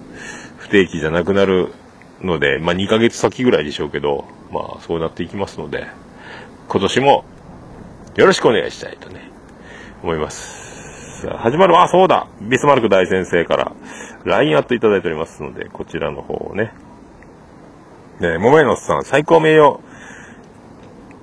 [0.59, 1.73] 不定期じゃなくなる
[2.21, 5.89] ので、まあ2ヶ月先ぐらいでしょうけど、まあそうなっていきますので、
[6.69, 7.25] 今年も
[8.15, 9.29] よろしくお願いしたいとね、
[10.05, 10.70] 思います。
[11.29, 13.73] 始まる、あ、そうだビスマルク大先生から
[14.25, 16.73] LINE アットいただいておりますので、こちらの方をね、
[18.21, 19.81] ね、桃江のさん、最高名誉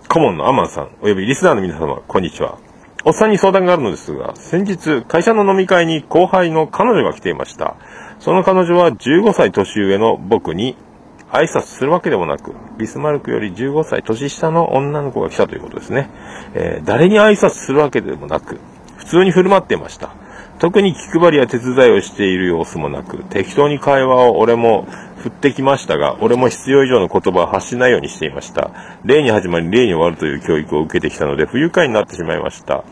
[0.07, 2.57] 顧問のアマンさん、およびリスナーの皆様、こんにちは。
[3.05, 7.75] おっさんに相談があるのですが、先日、会社の飲み会に後輩の彼女が来ていました。
[8.19, 10.75] その彼女は15歳年上の僕に
[11.31, 16.10] 挨拶するわけでもなく、ビスマルクより15歳年下の女の子が来たということですね。
[16.53, 18.60] えー誰に挨拶するわけでもなく、
[19.07, 20.11] 普通に振る舞っていました。
[20.59, 24.85] 特に気配りや手伝いをしている様子もなく、適当に会話を俺も
[25.17, 28.71] 振ってきましたが、俺も必要以上の言葉を発しないようにしていました。
[29.05, 32.83] 例に始まり例に終わるという教育を受けてきたので、不愉快になってしまいました。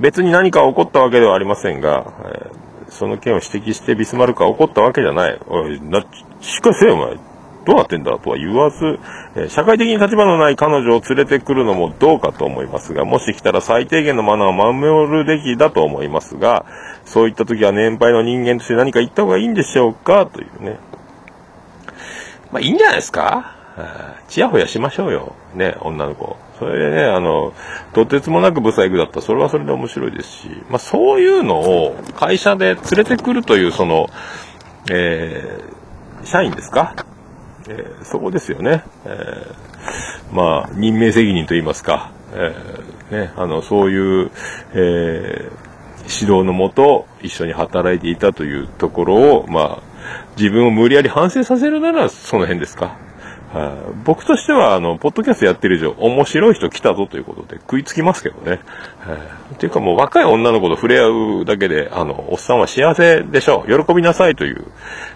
[0.00, 5.38] 別に何か起こったわけではありませんが、えーその件を指摘してビスマルクは怒ったわけじゃない。
[5.46, 6.00] おい、な、
[6.40, 7.27] しっかりせよ、お前。
[7.68, 8.98] どうなってんだとは言わず、
[9.36, 16.64] え社会的に立場のない彼女を連れてくるのもどうかと思いますが、もし来たら最低限のマナーを守るべきだと思いますが、
[17.04, 20.78] そういった時は年配の人間として何か言った方がいいんでしょうかというね。
[22.50, 23.54] まあいいんじゃないですか？
[23.76, 25.34] あーちやほやしましょうよ。
[25.54, 26.38] ね、女の子。
[26.58, 27.52] それでね、あの、
[27.92, 34.06] とてつもなくブサイクだったら、それはそれで面白いですし、まあそういうのを会社で連れてくるという、その、
[34.90, 35.78] えー
[36.24, 36.96] 社員ですか？
[37.68, 38.84] えーそこですよね。
[39.04, 44.30] えーまあ、任命責任と言いますか、えーね、あの、そういう、
[44.74, 45.50] え
[46.02, 49.82] 指導のもと、一緒に働いていたというところを、まあ、
[50.38, 52.96] 自分を無理やり反省させるなら、その辺ですか。
[53.52, 58.50] はい僕としては、あの、ポッドキャストやってる以上、面白い人来たぞということで食いつきますけどね。
[58.50, 58.58] はい
[59.54, 63.84] っていうかもう若い女の子と触れ合うだけで、あの、おっさんは幸せでしょう。
[63.84, 64.66] 喜びなさいという、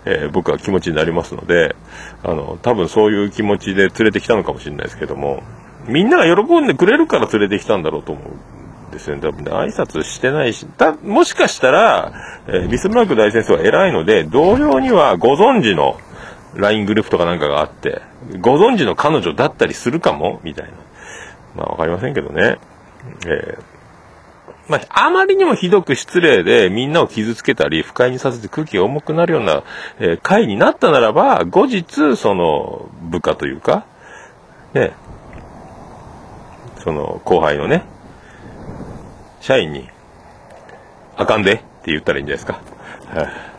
[0.07, 1.77] えー僕は気持ちになりますので、
[2.25, 5.43] あの、多分そういう気持ちで連れてきたのかもしれないですけども、
[5.87, 9.23] みんなが喜んでくれるから連れてきたんだろうと思うですよね。
[9.23, 12.13] 多分ね、挨拶してないし、た、もしかしたら、
[12.47, 15.99] えービスマルク大先生は偉いので、同僚にはご存知の
[16.55, 18.03] LINE グループとかなんかがあって、
[18.41, 20.41] ご存知の彼女だったりするかも？
[20.43, 20.73] みたいな。
[21.57, 22.59] まあわかりませんけどね。
[23.27, 23.63] えー
[24.69, 29.65] まあ、あまりにもひどく失礼でみんなを傷つけたり不快にさせて空気が重くなるような、
[29.99, 33.85] えー会になったならば、後日、その部下というか、
[34.73, 34.93] ね、
[36.85, 37.85] その後輩のね、
[39.41, 39.89] 社員に、
[41.17, 42.61] あかんでって言ったらいいんじゃないですか。
[43.19, 43.52] はいあ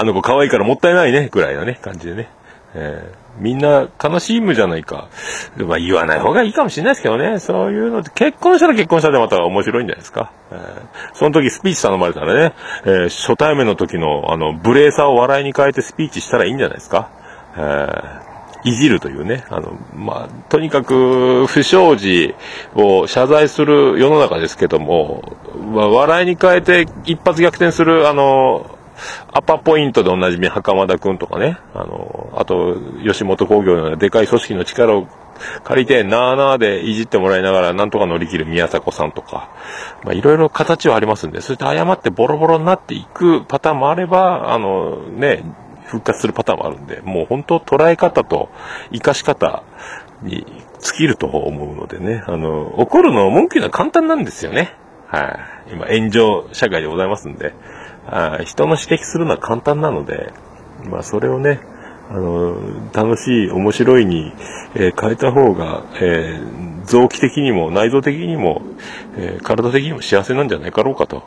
[0.00, 2.30] あの子可愛いからもったいないね、ぐらいのね、感じでね。
[2.74, 5.08] えーみんな悲しむじゃないか。
[5.56, 7.38] まあ言わない方がいいかもしれないですけどね。
[7.38, 10.32] そういうのって結婚したら結婚したでまた面白いんじゃないですか。
[10.50, 17.08] えーその時スピーチ頼まれたらね、えー初対面の時のあの、無礼さを笑いに変えてスピーチしたらいいんじゃないですか。
[17.56, 18.30] え
[18.64, 22.34] いじるというね、あの、まあ、とにかく不祥事
[22.74, 25.22] を謝罪する世の中ですけども、
[25.72, 28.78] まあ、笑いに変えて一発逆転する、あの、
[29.32, 35.06] アパポイントでおなじみ袴田くんとかね、あの、あと、吉本興業のようなでかい組織の力を
[35.64, 39.50] 借りて、なーなーでいじってもらいながら、なんとか乗り切る宮迫さんとか、
[40.04, 45.44] まあ、いろいろ形はありますんで、そして謝ってボロボロになっていくパターンもあれば、あの、ね、
[45.86, 48.50] 復活するパターンもあるんで、もう本当捉え方と
[48.90, 49.62] 活かし方
[50.22, 50.46] に
[50.80, 54.74] 尽きると思うのでね、あの、怒るの文句言うのは簡単なんですよね。
[55.06, 55.22] は
[55.68, 57.52] い、今、炎上社会でございますんで、
[58.10, 60.32] はい人の指摘するのは簡単なので、
[60.90, 61.60] まあ、それをね、
[62.10, 62.56] あの、
[62.92, 64.32] 楽しい、面白いに、
[64.74, 68.62] えー変えた方が、えー臓器的にも内臓的にも、
[69.16, 71.22] えー体的にも幸せなんじゃないかろうかと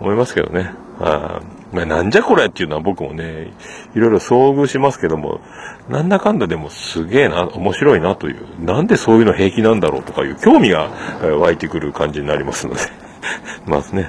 [0.00, 0.72] 思いますけどね。
[1.00, 1.40] あ
[1.72, 3.52] まあ、なんじゃこれっていうのは僕もね、
[3.94, 5.40] いろいろ遭遇しますけども、
[5.90, 10.88] なんだかんだでもすげえな、面白いなという、なんでそういうの平気なんだろうとかいう興味が
[11.20, 12.80] 湧いてくる感じになりますので。
[13.66, 14.08] まずね。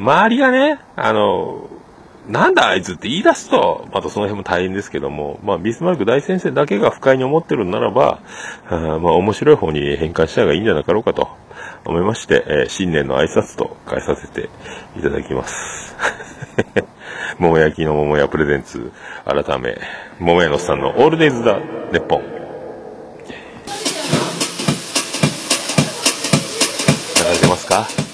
[0.00, 1.68] 周りがね、あの、
[2.26, 8.22] なんだあいつって言い出すと、またその辺も大変ですけども、まあ、ビスマルク大先生だけが不快に思ってるならば、
[8.70, 11.28] あまあ、面白い方に変換した方がいいんじゃなかろうかと
[11.84, 14.48] 思いまして、えー、新年の挨拶と変えさせて
[14.98, 15.94] いただきます。
[17.38, 18.92] 桃焼きの桃屋プレゼンツ、
[19.26, 19.76] 改め、
[20.18, 21.58] 桃屋のさんのオールデイズだ、
[21.92, 22.22] ネッポン。
[22.22, 22.26] 流
[27.32, 28.09] れてますか？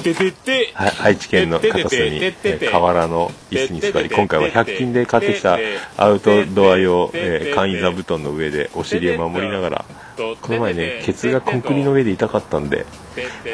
[0.00, 2.32] ててはい愛知県の片隅
[2.70, 5.58] 河原の椅子に座り今回は100均で買ってきた
[5.96, 9.84] アウトドア用、えー簡易座布団の上でお尻を守りながら
[10.16, 12.86] この前ねケツがコンクリの上で痛かったんで、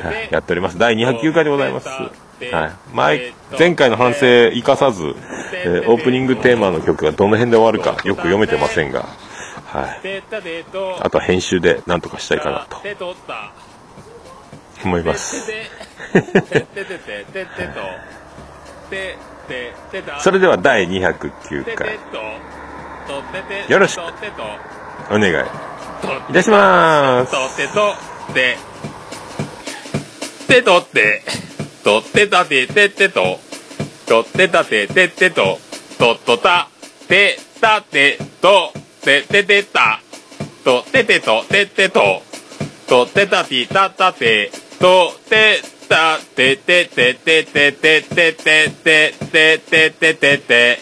[0.02, 0.78] はい、やっております。
[0.78, 2.50] 第209回でございます、はい、
[2.92, 5.14] 前前回の反省生かさず、
[5.54, 9.06] えーオープニングテーマの曲がどの辺で終わるかよく読めてませんが
[9.66, 10.22] はい。
[11.00, 12.76] あとは編集でなんとかしたいかなと。
[14.84, 15.50] 思います
[20.20, 21.98] それでは第209回。
[23.68, 24.00] よろしく。
[25.10, 25.34] お願い。
[26.30, 27.32] いたします。
[27.32, 27.92] とってと。
[28.32, 28.56] って
[30.48, 30.78] てと。
[30.78, 31.22] って
[31.84, 33.38] とってたててってと。
[34.06, 35.58] とってたててってと。
[35.98, 36.68] とっとた。
[37.08, 37.82] てた。
[37.82, 40.00] てとてててた。
[40.64, 42.22] とててとててと。
[42.88, 45.12] とってたてたたてと。
[45.28, 46.18] てた。
[46.18, 50.78] てててててててててててててて。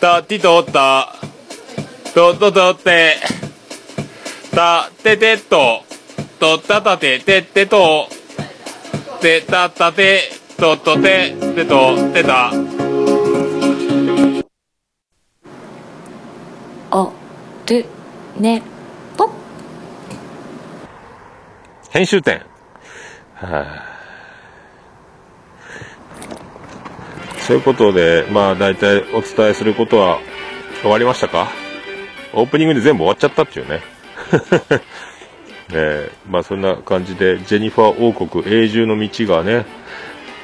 [0.00, 1.14] たてとた。
[2.14, 3.16] とととって。
[4.54, 5.84] たててと。
[6.38, 8.08] とったたててってと。
[9.20, 12.52] てたたてとっとててとてた。
[16.90, 17.12] お
[17.66, 17.86] る
[18.38, 18.62] ね
[19.16, 19.30] ぽ
[21.90, 22.42] 編集点。
[23.34, 23.91] はい
[27.46, 30.18] そういうことでまあ大体お伝えすることは
[30.80, 31.48] 終わりましたか？
[32.32, 33.82] オープニングで全部終わっちゃったっていうね。
[35.74, 39.64] えーまあそんな感じでジェニファー王国永住の道がね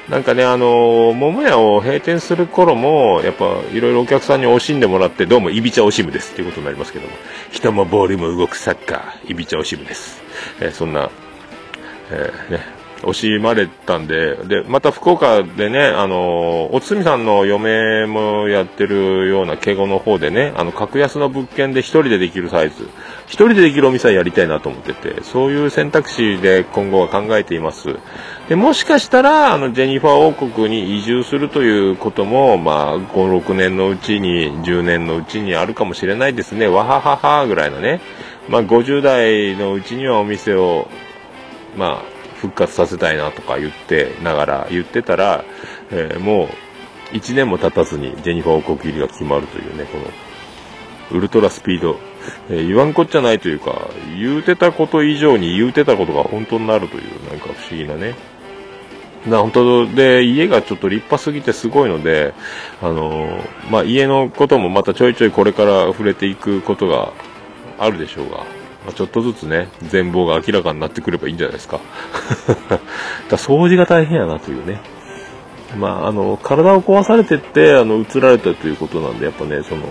[0.09, 6.31] なんかね、あのー桃屋を閉店する頃も、やっぱ、いろいろお客さんに惜しんでもらって、どうも、イビチャ惜しむです。
[6.33, 7.13] っていうことになりますけども、
[7.51, 10.19] 人もボールも動くサッカー、イビチャ惜しむです。
[10.61, 11.11] えーそんな、
[12.09, 12.65] えーね、
[13.01, 22.87] 惜しまれたんで、で、また福岡でね、あのおつみさんの嫁もやってるような敬語の方でね、あの、格安の物件で一人でできるサイズ、
[23.25, 27.95] 一人でできるお店はやりたいなと思ってて、そういう選択肢で今後は考えています。
[28.49, 36.67] で、もしかしたら、あの、ジェニファー王国に移住するということも、まあ、5、6年のうちに、10年のうちにあるかもしれないですね。
[36.67, 38.01] わはははぐらいのね。
[38.47, 40.87] まあ、50代のうちにはお店を、
[41.77, 42.08] まあ、
[42.41, 45.43] 復活させたいなとか言ってながら、言ってたら、
[45.91, 50.05] えーもう、1年も経たずにジェニファー王国入りが決まるというね、この、
[51.17, 51.99] ウルトラスピード、
[52.49, 58.15] えー言わんこっちゃないというか、言うてたこと以上に言うてたことが本当になるという、なんか不思議なね。
[59.27, 62.33] な、本当で、家がちょっと立派すぎてすごいので、
[62.81, 67.11] あのまあ、家のこともまたちょいちょいこれから触れていくことが
[67.77, 68.45] あるでしょうが、
[68.89, 71.79] まあ、ちょっとずつね、全貌が明らかになってくればいいんじゃないですか。
[72.49, 72.79] だか
[73.29, 74.81] ら掃除が大変やなというね。
[75.77, 79.83] まあ、あの、体を壊されてって、あの、移られたということなんで、やっぱね、その、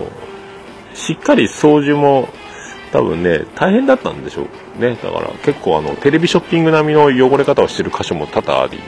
[0.93, 2.27] しっかり掃除も、
[2.91, 4.97] 多分ね、大変だったんでしょうね。
[5.01, 8.79] だから結構あの、テレビショッピング並みの汚れ方をしてる箇所も多々あり、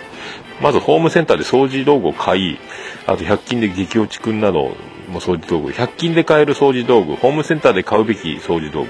[0.60, 2.58] まずホームセンターで掃除道具を買い、
[3.06, 4.76] あと100均で激落ちくんなど
[5.08, 8.90] も掃除道具、100均で買える掃除道具、ホームセンターで買うべき掃除道具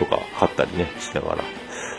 [0.00, 1.44] とか買ったりね、しながら、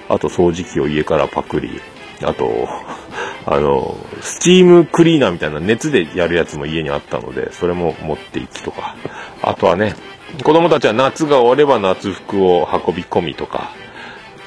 [0.09, 1.79] あと掃除機を家からパクリ、
[2.23, 2.67] あと、
[3.45, 8.95] あの、スチームクリーナーみたいな熱でやるやつも家にあったので、それも持っていきとか、
[9.41, 9.95] あとはね、
[10.43, 13.71] 子供たちは夏が終われば夏服を運び込みとか、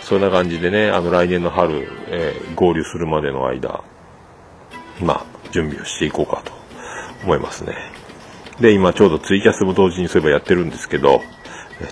[0.00, 3.82] そんな感じでね、あの来年の春、えー合流するまでの間、
[5.00, 6.52] まあ、準備をしていこうかと
[7.24, 7.74] 思いますね。
[8.60, 11.20] で、今ちょうどツイキャスも同時にそういえばやってるんですけど、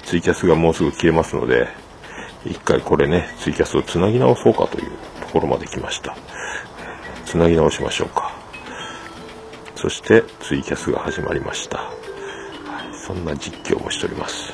[0.05, 1.69] ツイキャスがもうすぐ消えますので、
[2.45, 4.91] 一回これね、ツイキャスをつなぎ直そうかという
[5.21, 6.17] ところまで来ました。
[7.25, 8.33] つなぎ直しましょうか。
[9.77, 11.91] そして、ツイキャスが始まりました。
[13.07, 14.53] そんな実況もしております。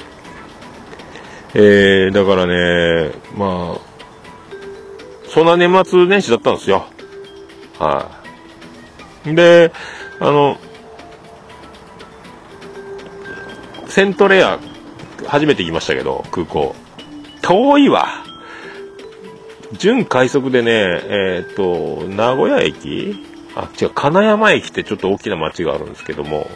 [1.55, 3.89] えー、だからね、まあ、
[5.29, 6.87] そんな年末年始だったんですよ。
[7.79, 8.11] は
[9.27, 9.35] い。
[9.35, 9.73] で、
[10.21, 10.59] あの、
[13.89, 14.59] セントレア、
[15.27, 16.75] 初めて行きましたけど、空港。
[17.43, 18.25] 遠いわ。
[19.73, 23.25] 準快速でね、えーっと、名古屋駅？
[23.55, 26.47] あ、違う、金山駅ってちょっと大きな町があるんですけども、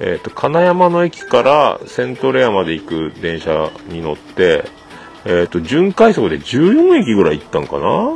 [0.00, 4.64] えーと、金山の駅からセントレアまで行く電車に乗って、
[5.24, 8.14] えーっと、準快速で14駅ぐらい行ったんかな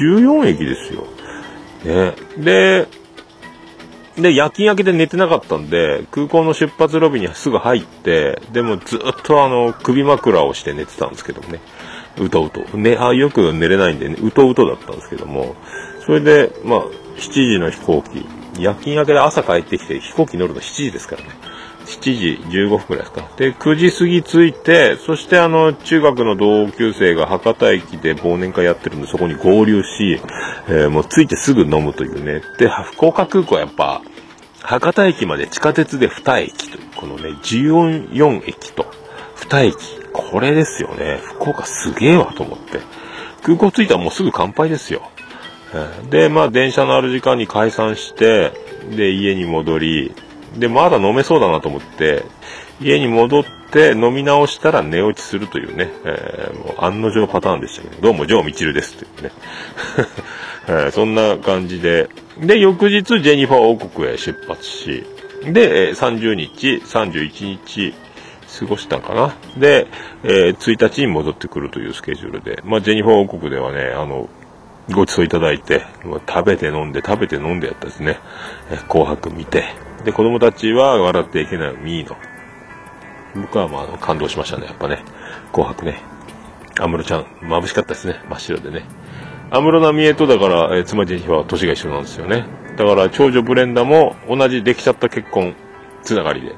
[0.00, 1.06] ?14 駅ですよ。
[1.84, 2.14] ね。
[2.38, 2.86] で、
[4.16, 11.60] で、夜勤明けで寝てなかったんで、空港の出発ロビーにすぐ入って、でもずっとあの、首枕をして寝てたんですけどもね。
[12.18, 12.60] うとうと。
[12.78, 15.54] ね、あ、よく寝れないんでね、うとうとだったんですけども、
[16.06, 16.84] それで、まあ、
[17.18, 18.26] 7時の飛行機。
[18.58, 21.28] 夜勤明けで朝帰ってきて飛行機乗るの7時ですからね。
[21.86, 23.28] 7時15分くらいですか。
[23.36, 30.20] で、9時過ぎ着いて、そしてあの、中学の同級生が博多駅で忘年会やってるんで、そこに合流し、
[30.68, 32.42] えーもう着いてすぐ飲むというね。
[32.58, 34.02] で、福岡空港はやっぱ、
[34.62, 38.86] 博多駅まで地下鉄で2駅という、このね、14駅と
[39.36, 39.76] 2駅。
[40.12, 41.20] これですよね。
[41.22, 42.80] 福岡すげえわと思って。
[43.42, 45.02] 空港着いたらもうすぐ乾杯ですよ。
[46.10, 48.52] で、まあ電車のある時間に解散して、
[48.90, 50.12] で、家に戻り、
[50.56, 52.24] で、まだ飲めそうだなと思って、
[52.80, 59.30] 家に戻って飲み直したら寝落ちするというね、えーもう案の定パターンでしたけど、どうも、ジョー・ミチルですというね。
[60.68, 65.04] えーそんな感じで、で、翌日、ジェニファー王国へ出発し、
[65.44, 67.94] で、え30日、31日、
[68.58, 69.34] 過ごしたんかな。
[69.56, 69.86] で、
[70.24, 74.28] えー1日に戻ってくるというスケジュールで、まあ、ジェニファー王国ではね、あの、
[74.92, 75.82] ご馳走いただいて、
[76.28, 78.18] 食べて飲んで食べて飲んでやったですね。
[78.88, 79.64] 紅白見て。
[80.06, 82.16] で、子供たちは笑っていけないを見の。
[83.34, 85.02] 僕はまあ感動しましたね、やっぱね。
[85.52, 86.00] 紅白ね。
[86.80, 88.20] 安室ちゃん、眩しかったですね。
[88.30, 88.84] 真っ白でね。
[89.50, 92.46] 安室奈美恵とだから、えー妻ジェは年が一緒なんですよね。
[92.76, 95.56] だから、長女ブレンダも同じできちゃった結婚
[96.04, 96.54] つながりで。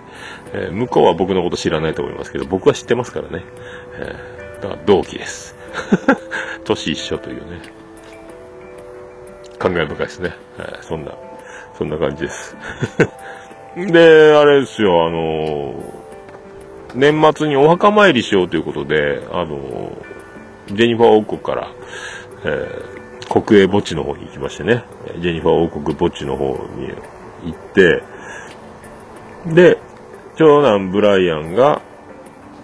[0.53, 3.45] えー向こうは僕のこと知らないと思いますけど、僕は知ってますからね。
[3.95, 5.57] えーだから同期です。
[6.65, 7.63] 年一緒というね。
[9.59, 10.35] 感慨深いですね。
[10.59, 11.13] はい、そんな、
[11.79, 12.55] そんな感じです。
[13.87, 15.75] で、あれですよ、あの
[16.95, 19.93] 年末にお墓参りしようということで、あの
[20.67, 21.69] ジェニファー王国から、
[22.45, 22.99] えー
[23.29, 24.85] 国営墓地の方に行きましてね、
[25.21, 26.47] ジェニファー王国墓地の方
[26.79, 26.89] に
[27.45, 28.03] 行って、
[29.47, 29.79] で、
[30.37, 31.83] 長男ブライアンが、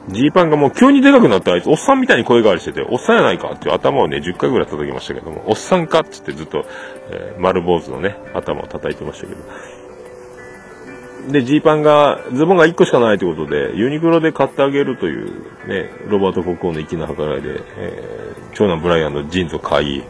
[0.09, 6.65] ジーパンがもう急にでかくなったあいつ、おっさんみたいに声変わりしてて、おっさんやないかっていう頭をね、10回ぐらい叩きましたけども、おっさんかっつってずっと、
[7.11, 9.43] えー丸坊主のね、頭を叩いてましたけど。
[11.29, 15.29] で、ジーパンが、ズボンが1個しかないということで、ユニクロで買ってあげるという
[15.67, 20.03] ね、ロバート国王の粋な計らいで、えー長男ブライアンのジーンズを買い、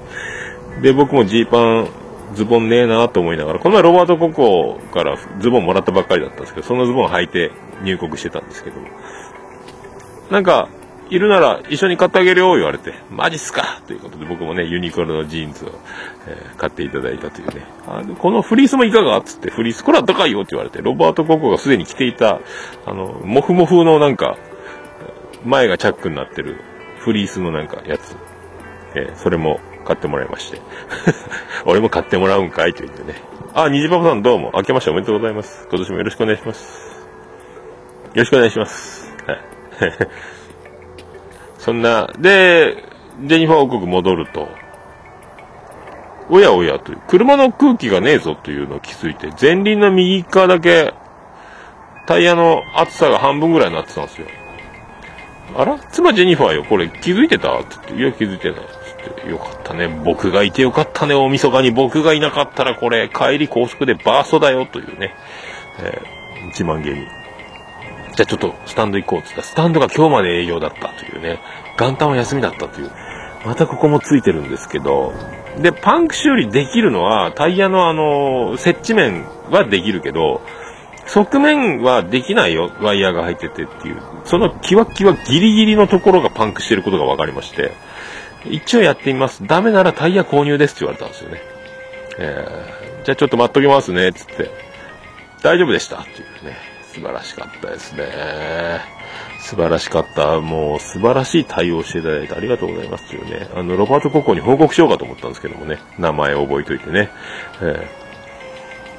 [0.82, 1.88] で、僕もジーパン、
[2.34, 7.52] ズボンねえなと思いながら、この前ロバート国王からズボンもらったばっかりだったんですけど、そのズボン履いて
[7.82, 8.76] 入国してたんですけど、
[10.30, 10.68] なんか、
[11.10, 12.94] いるなら一緒に買ってあげるよ、言われて。
[13.10, 15.68] マジっすかということで僕もね、ユニクロのジーンズを、
[16.26, 17.66] えー買っていただいたというね。
[17.86, 19.20] あでこのフリースもいかが？
[19.22, 22.40] つって、フリース、これは高いよって言われて、ロバート国王がすでに着ていた、
[22.86, 24.36] あの、モフモフのなんか、
[25.44, 26.60] 前がチャックになってる、
[26.98, 28.16] フリースのなんかやつ。
[28.94, 30.60] えーそれも買ってもらいまして。
[31.66, 33.20] 俺も買ってもらうんかいと言ってね。
[33.52, 34.52] あ、虹パパさんどうも。
[34.54, 35.66] 明けましておめでとうございます。
[35.68, 37.06] 今年もよろしくお願いします。
[38.14, 39.14] よろしくお願いします。
[39.26, 39.38] はい。
[41.64, 42.84] そんな、で、
[43.22, 44.48] ジェニファー王国戻ると、
[46.28, 50.92] おやおやという、車の空気がねえぞというのを気づいて、前輪の右側だけ、
[52.06, 54.26] タイヤの厚さが半分ぐらいになってたんですよ。
[55.56, 55.78] あら？
[55.90, 57.58] 妻ジェニファーよ、これ気づいてた？
[57.60, 58.60] って言って、いや気づいてない。
[58.60, 59.88] つって、よかったね。
[60.04, 61.14] 僕がいてよかったね。
[61.14, 61.70] 大晦日に。
[61.70, 64.66] 僕がいなかったらこれ、帰り高速でバーストだよ。
[64.66, 65.14] というね、
[65.80, 67.06] えー、自慢げに。
[68.16, 71.40] じゃあちょっとスタンド行こうって言ったら、スタンドが今日まで営業だったというね、
[71.78, 72.90] 元旦は休みだったという。
[73.44, 75.12] またここもついてるんですけど、
[75.60, 80.40] で、パンク修理できるのは、タイヤのあの、接地面はできるけど、
[81.06, 84.02] 側面はできないよ、ワイヤーが入っててっていう。
[84.24, 87.72] そのキワキワギリギリのところがパンクしてることが分かりまして、
[88.46, 89.46] 一応やってみます。
[89.46, 91.42] ダメならタイヤ購入ですって言われたんですよね。
[92.18, 94.50] えー、じゃあちょっと待っときますね、つって。
[95.42, 96.73] 大丈夫でしたっていうね。
[96.94, 98.80] 素晴らしかったですね。
[99.40, 100.40] 素晴らしかった。
[100.40, 103.48] もう素晴らしい対応していただいてありがとうございますというね。
[103.52, 105.80] あの、ロバート・ココに報告しようかと思ったんですけどもね。
[105.98, 107.10] 名前を覚えといてね。
[107.60, 107.64] え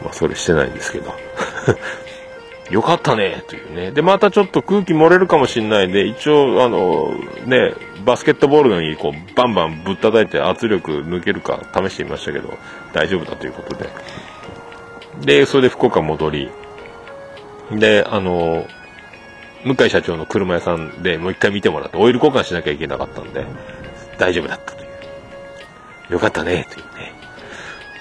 [0.02, 1.16] ー、まあ、それしてないんですけど。
[2.70, 3.92] よかったねというね。
[3.92, 7.14] で、またちょっと空気漏れるかもしれないんで、一応、あの、
[7.46, 7.74] ね、
[8.04, 12.58] バスケットボールのようにこう、バンバンぶったたいて圧力抜けるか試してみましたけど、
[12.92, 13.90] 大丈夫だということで。
[15.22, 16.52] で、それで福岡戻り、
[17.72, 18.66] で、あの、
[19.64, 23.46] 向井社長の車屋さんでもう一回見てもらって、オイル交換しなきゃいけなかったんで、
[24.18, 24.88] 大丈夫だったとい
[26.10, 26.14] う。
[26.14, 27.14] よかったね、というね。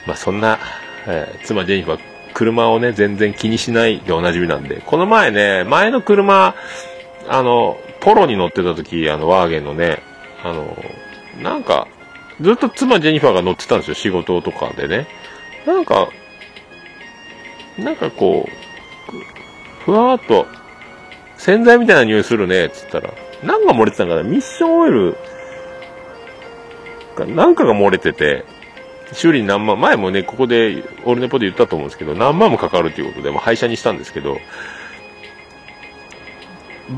[0.06, 0.58] まあそんな、
[1.06, 2.00] えー妻ジェニファー、
[2.34, 6.54] 車をね、全然気にしないでおなじみなんで、この前ね、前の車、
[7.28, 10.02] あの、ポロに乗ってた時、あの、ワーゲンのね、
[10.42, 10.76] あの、
[11.42, 11.88] なんか、
[12.40, 15.06] ずっと妻ジェニファーが乗ってたんですよ、仕事とかでね。
[15.66, 16.08] なんか、
[17.78, 18.63] なんかこう、
[19.84, 20.46] ふわーっと、
[21.36, 23.12] 洗剤みたいな匂いするね、つったら、
[23.42, 25.16] なんか漏れてたんかなミッションオイル
[27.14, 28.44] か、なんかが漏れてて、
[29.12, 34.38] 修理に何万、前もね、ここで、オールネポで言ったと思うんですけど、何万もかかるということで、もう廃車にしたんですけど、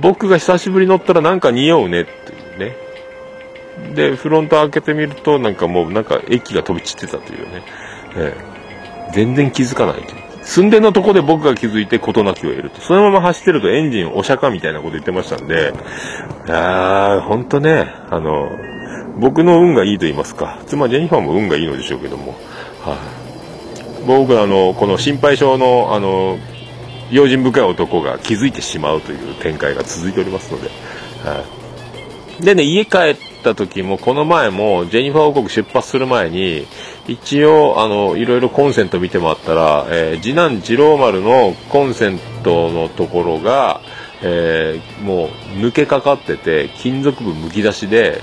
[0.01, 2.77] 僕が久しぶり乗ったらなんか匂うねっていうね。
[3.95, 7.63] で、フロント開けてみると、なんかもう、なんか液が飛び散ってたというね。
[8.17, 8.57] ええ
[9.13, 10.26] 全然気づかないという。
[10.47, 12.81] 寸前のとこで僕が気づいて事なきを得ると。
[12.81, 15.75] そのまま走ってるとエンジンお釈迦みたいなこと言ってましたんで、
[16.47, 18.49] いやー、ほんとね、あの、
[19.19, 22.37] 僕の運がいいと言いますか、妻ジェニファーも運がいいのでしょうけども、
[22.81, 26.39] はい、僕あの、この心配性の、あの、
[27.11, 30.69] 用心深い男が気づいてしまうという展開が続いておりますので、
[31.25, 31.45] は
[32.41, 36.67] い、でね、家帰った時も、この前も、ジェニファー王国出発する前に、
[37.09, 43.81] 一応、あの、いろいろコンセント見てもらったら、えー次男次郎丸のコンセントのところが、
[44.23, 45.29] えーもう
[45.59, 48.21] 抜けかかってて、金属部むき出しで、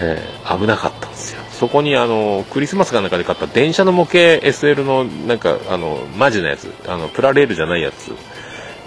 [0.00, 1.42] えー危なかったんですよ。
[1.50, 8.12] そこにあの、クリスマスかなんかで買った電車の模型 SL のなんか、あの、マジなやつ、あの、プラレールじゃないやつ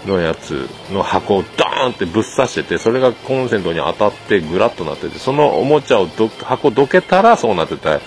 [0.06, 8.00] のやつの箱をドーンってぶっ刺してて、それがコンセントに当たってグラッとなってて、そのおもちゃをど箱どけたらそうなってて、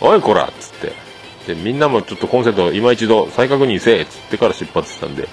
[0.00, 0.90] おいこらっつっ
[1.46, 1.54] て。
[1.54, 5.28] で、みんなもちょっとコンセント今一度再確認せえっつってから出発したんで、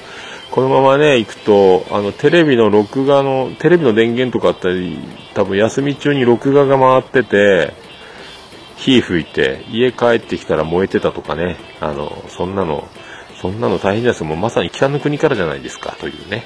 [0.52, 5.00] このままね、行くと、あの、テレビの録画の、テレビの電源とかあったり、
[5.34, 7.74] 多分休み中に録画が回ってて、
[8.78, 12.88] 火吹いて、家帰ってきたら燃えてたとかね、あの、そんなの、
[13.42, 14.24] そんなの大変です。
[14.24, 16.46] もうまさに北の国からじゃないですか、というね。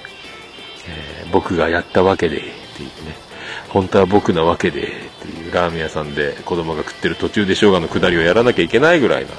[0.88, 2.47] えー僕がやったわけで、って
[2.84, 3.26] いうね。
[3.70, 4.86] 本当は僕なわけで、っ
[5.22, 9.32] ていうラーメン屋さんで子供が食ってる途中で生姜の下りをやらなきゃいけないぐらいな、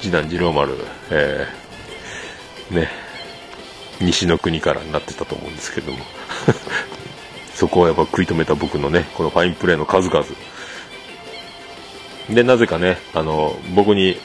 [0.00, 0.76] 次男次郎丸、
[1.10, 2.88] えーね、
[4.00, 5.98] 西の国からになってたと思うんですけども。
[7.54, 10.24] そこをやっぱ食い止めた僕のね、このファインプレーの数々。
[12.30, 14.18] で、なぜかね、あの、僕に、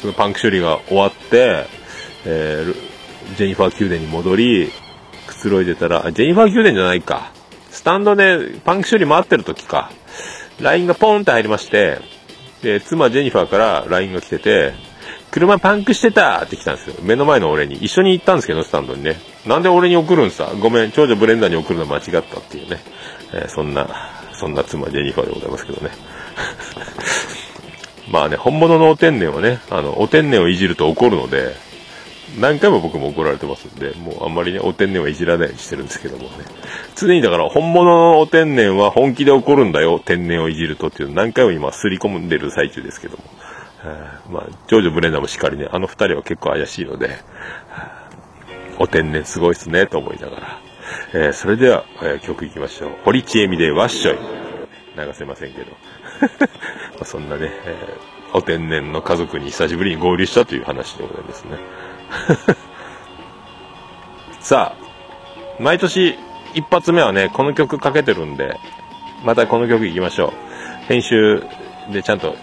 [0.00, 1.66] そのパンク処理が終わって、
[2.24, 2.90] えー
[3.36, 4.72] ジェニファー宮殿に戻り、
[5.26, 7.30] くつろいでたら、ジェニファー宮殿じゃないか。
[7.80, 9.90] スタンドでパンク処理回ってる時か。
[10.60, 11.98] LINE がポンって入りまして、
[12.62, 14.74] で、妻ジェニファーから LINE が来てて、
[15.30, 16.96] 車パンクしてたって来たんですよ。
[17.00, 17.76] 目の前の俺に。
[17.76, 19.16] 一緒に行ったんですけど、スタンドにね。
[19.46, 20.52] なんで俺に送るんさ。
[20.60, 22.80] ごめん、長女ブレンダーに送るの間違ったっていうね。
[23.32, 23.88] えーそんな、
[24.38, 25.90] そんな妻ジェニファーでございますけどね。
[28.12, 31.54] まあね、本物のお天然はね、あの、お天然をいじると怒るので、
[32.38, 36.30] 何回も僕も怒られてますんで、もうあんまりね、お天然はいじらないようにしてるんですけどもね。
[36.94, 43.24] 常にだから、本物のお天然は本気で怒るんだよ、天然をいじるとっていうの何回も今、すり込んでる最中ですけども。
[44.30, 47.16] まあ、ジョージョ・ブレンダーもしっかりね、あの二人は結構怪しいので、
[48.78, 50.60] お天然すごいっすね、と思いながら。
[51.14, 52.90] えーそれでは、えー曲いきましょう。
[53.04, 54.18] 堀ちえみでワッショイ。
[54.96, 55.66] 流せませんけど。
[56.96, 61.58] まあそんなね、えーお天然の家族に久しぶりに合流したという話でございますね。
[64.40, 66.18] さあ、毎年
[66.54, 68.56] 一発目はね、この曲かけてるんで、
[69.24, 70.32] またこの曲いきましょう。
[70.88, 71.42] 編集
[71.92, 72.34] でちゃんと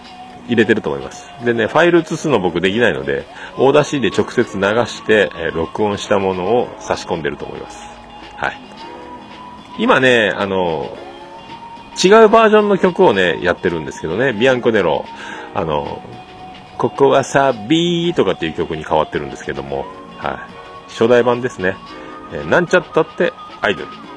[0.46, 1.30] 入れてると思います。
[1.44, 3.26] でね、ファイル移すの僕できないので、
[3.58, 7.78] オーダー C で直接流して、え録音したものを差し込んでると思います。
[8.36, 8.56] はい。
[9.78, 10.96] 今ね、あの、
[12.02, 15.04] 違うバージョンの曲をね、やってるんですけどね、ビアンコネロ、
[15.54, 16.00] あの、
[16.78, 19.84] ここはサビーとかっていう曲に変わってるんですけども、
[20.16, 20.90] はい。
[20.90, 21.76] 初代版ですね。
[22.32, 24.07] えーなんちゃったってアイドル。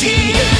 [0.00, 0.59] key.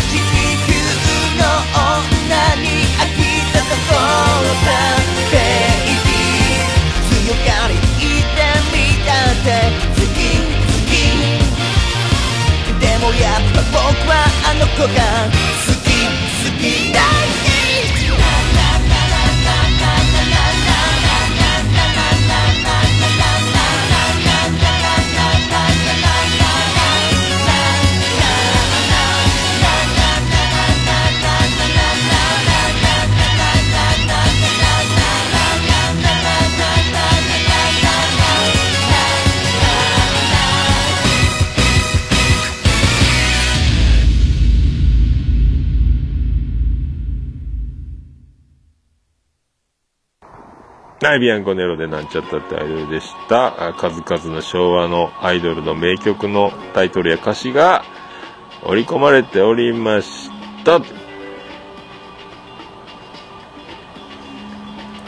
[0.00, 0.18] 球
[1.38, 1.42] の
[1.78, 2.66] 女に
[2.98, 3.22] 飽き
[3.52, 4.66] たところさ
[5.30, 5.34] ベ
[5.86, 6.66] イビー
[7.22, 7.70] 強がり
[8.00, 8.38] 言って
[8.72, 8.74] み
[9.06, 9.46] たって
[9.94, 10.92] 好き好き
[12.80, 13.78] でもやっぱ僕
[14.08, 14.12] は
[14.50, 14.98] あの子が
[15.64, 15.86] 好き
[16.42, 17.23] 好き大
[51.04, 53.74] はい、ビアンコネロでなんちゃったってアイドルでした。
[53.76, 57.84] 数々の昭和のアイドルの名曲のタイトルや歌詞が
[58.64, 60.30] 織り込まれておりまし
[60.64, 60.80] た。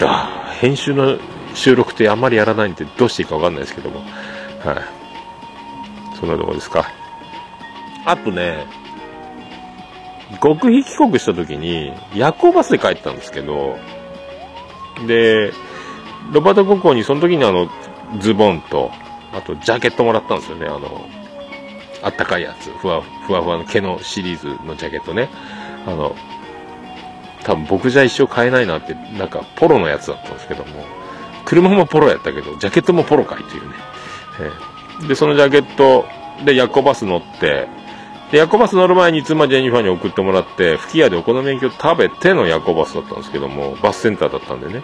[0.03, 1.19] あ編集の
[1.55, 4.01] 収録ってあんまりやらないんでどうしていいかわかんないですけども。
[4.01, 4.07] はい。
[6.21, 6.87] そんなとこですか。
[8.05, 8.67] あとね、
[10.43, 13.79] 極秘帰国した時に夜行バスで帰ったんですけど、
[15.07, 15.53] で、
[16.33, 17.69] ロバート国王にその時にあの、
[18.19, 18.91] ズボンと、
[19.33, 21.07] あとジャケットもらったんですよね、あの、
[22.03, 25.29] あったかいやつ、ふわふわふわの毛のシリーズのジャケットね。
[25.87, 26.15] あの、
[27.45, 30.85] 多分僕じゃ一生買えないなって、なんかポロのやつだったんですけども、
[31.45, 33.75] 車もポロやったけど、ジャケットもポロかいというね。
[34.41, 36.07] えーで、そのジャケット
[36.45, 37.69] で夜行バス乗って、
[38.31, 44.83] で、夜行バス乗る前に妻ジェニファーに送ってもらって、吹き屋でお好み焼きを食べての夜行バスだったんですけども、バスセンターだったんでね。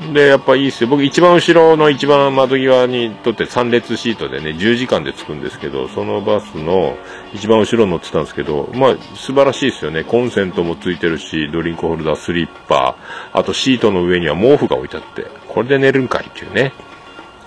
[0.00, 0.88] で、やっぱいいっすよ。
[0.88, 6.96] 僕一番後ろの一番窓際にとって3列シートでね、10時間で着くんですけど、そのバスの
[7.32, 10.04] 一番後ろに乗ってたんですけど、まあ素晴らしいですよね。
[10.04, 16.72] コンセントもついてるし、ドリンクホルダー、スリッパー、あとシートの上には毛布が置いてあって、これで寝るんかいっていうね。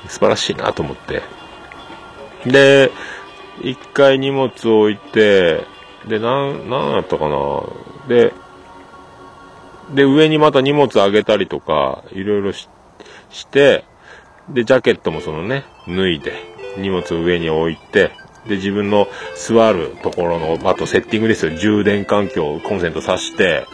[0.09, 1.21] 素晴らしいなと思って。
[2.45, 2.91] で、
[3.61, 5.65] 一回荷物を置いて、
[6.05, 7.63] で、なん、なんやったかな。
[8.07, 8.33] で、
[9.93, 12.69] で、上にまた荷物上げたりとか、いろいろし
[13.29, 13.83] して、
[14.49, 16.33] で、ジャケットもそのね、脱いで、
[16.77, 18.11] 荷物を上に置いて、
[18.47, 21.55] で、自分の座るところの、あとセッティングですよ。
[21.55, 23.65] 充電環境、コンセント挿して、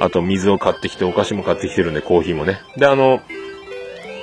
[0.00, 2.60] あと水を買ってきて、お菓子も買ってきてるんで、コーヒーもね。
[2.76, 3.20] で、あの、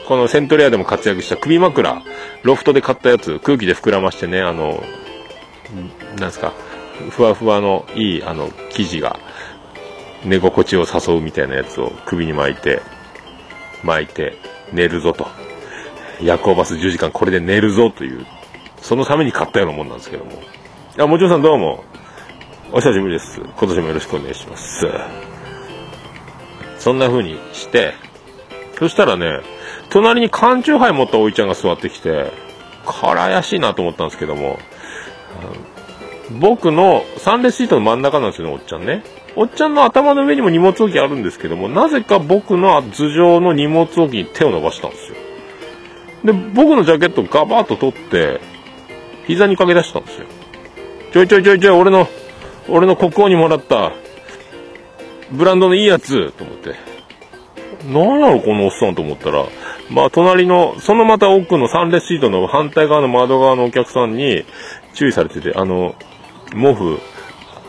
[0.08, 2.02] このセントレアでも活躍した首枕、
[2.44, 4.84] ロフトで買ったやつ、空気で膨らましてね、あの、
[6.20, 6.54] なんすか、
[7.12, 9.20] ふわふわのいい、あの、生地が、
[10.24, 12.82] 寝心地を誘うみたいなやつを首に巻いて、
[13.84, 14.38] 巻いて、
[14.72, 15.28] 寝るぞと。
[16.22, 18.26] 夜行バス10時間これで寝るぞという、
[18.82, 20.32] そのために買ったようなもんなんですけども。
[20.98, 21.84] あ、もちろんさんどうも、
[22.72, 23.40] お久しぶりです。
[23.42, 24.88] 今年もよろしくお願いします。
[26.78, 27.94] そんな風にして、
[28.78, 29.40] そしたらね、
[29.90, 32.32] 隣に缶チューハイ持ったおいちゃんが座ってきて、
[32.86, 34.58] これ怪しいなと思ったんですけども、
[35.40, 39.04] あの僕の3列シートの真ん中なんですよね、おっちゃんね。
[39.36, 45.16] おっちゃんの頭の上にも荷物置きあるんですけども、なぜか僕の頭上の荷物置きに手を伸ばしたんですよ。
[46.26, 48.42] で、僕のジャケットをガバッと取って、
[49.28, 50.28] 膝にかけ出したんですよ。
[51.14, 52.08] ちょいちょいちょいちょい、俺の、
[52.70, 53.94] 俺の国王にもらった、
[55.32, 56.76] ブランドのいいやつ、と思って。
[57.88, 59.46] なんやろ、このおっさんと思ったら、
[59.90, 64.46] まあ、隣の、そのまた奥の3列シートの反対側の窓側のお客さんに
[64.94, 65.96] 注意されてて、あの、
[66.52, 67.00] 毛布、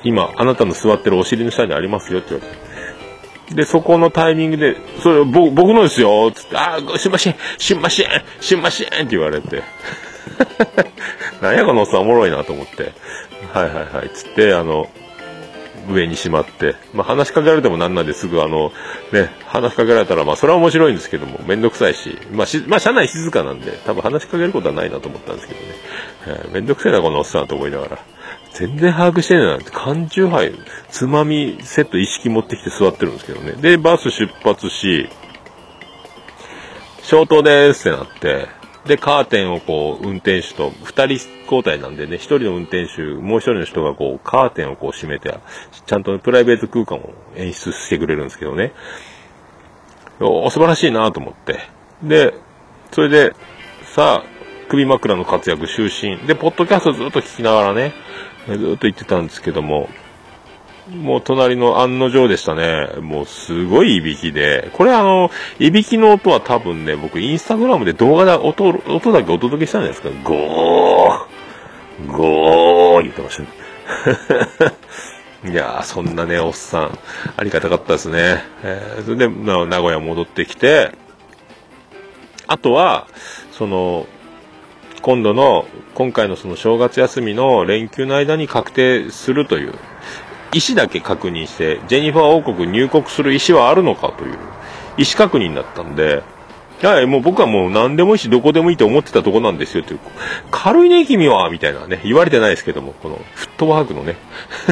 [0.04, 3.54] 今、あなたの座ってるお尻の下にありますよって言われて。
[3.54, 8.06] で、そこのタイミングで、それ、ぼ僕のですよつって、あー、すいません、すいません、
[8.40, 9.62] すいませんって言われて。
[11.40, 12.92] なんやこのおっさんおもろいなと思って。
[13.52, 14.88] はいはいはい、つって、あの、
[15.90, 18.72] 上にしまって、まあ、話しかけられてもなんなんですぐあの、
[19.12, 25.66] ね、話しかけられたら、まあ、それは面白いんですけども、めんどくさいし、まあ、し、まあ、車内静かなんで、多分話しかけることはないなと思ったんですけどね。
[26.26, 27.98] えーめんどくせえな、このおっさんと思いながら。
[28.54, 30.52] 全然把握してねえなって、缶チューハイ、
[30.90, 33.52] つまみセット一式持ってきて座ってるんですけどね。
[33.52, 35.08] で、バス出発し、
[37.02, 38.48] 消灯ですってなって、
[38.86, 45.38] で、カーテンをこう、運転手と、二人交代なんでね、一人の運転手、もう一人の人がこう、カーテンをこう閉めて、
[45.86, 48.72] ちゃんとプライベート空間を演出してくれるんですけどね。
[50.20, 51.60] お素晴らしいなと思って。
[52.02, 52.34] で、
[52.90, 53.34] それで、
[53.94, 54.32] さあ、
[54.68, 56.26] 首枕の活躍就寝。
[56.26, 57.92] で、ポッドキャストずっと聞きながらね、
[58.46, 59.88] ずっと言ってたんですけども、
[60.90, 62.88] もう隣の案の定でしたね。
[63.00, 64.70] もうすごいいびきで。
[64.72, 70.28] これあの、いびきの音は多分ね、僕インスタグラムで動画で音、音だけお届けしたんじゃないですか。
[70.28, 71.42] ゴー
[72.08, 73.48] ゴー言ってましたね。
[75.52, 76.98] いやー、そんなね、おっさん、
[77.36, 78.44] ありがたかったですね。
[78.62, 80.92] えー、それで、名古屋戻ってきて、
[82.46, 83.06] あとは、
[83.52, 84.06] その、
[85.02, 89.74] 今度の、今回のその正月休みの連休の間に確定するという、
[90.54, 94.34] 意思だけ確認して、ジェニファー王国入国する意思はあるのかという、
[94.98, 96.22] 意思確認だったんで、
[96.82, 100.00] はい、もう僕はもう何でもいいし、どこでもいいと思ってたとこなんですよっていう、
[100.52, 104.16] 軽いね、君はみたいなね、言われてないですけども、このフットワークのね、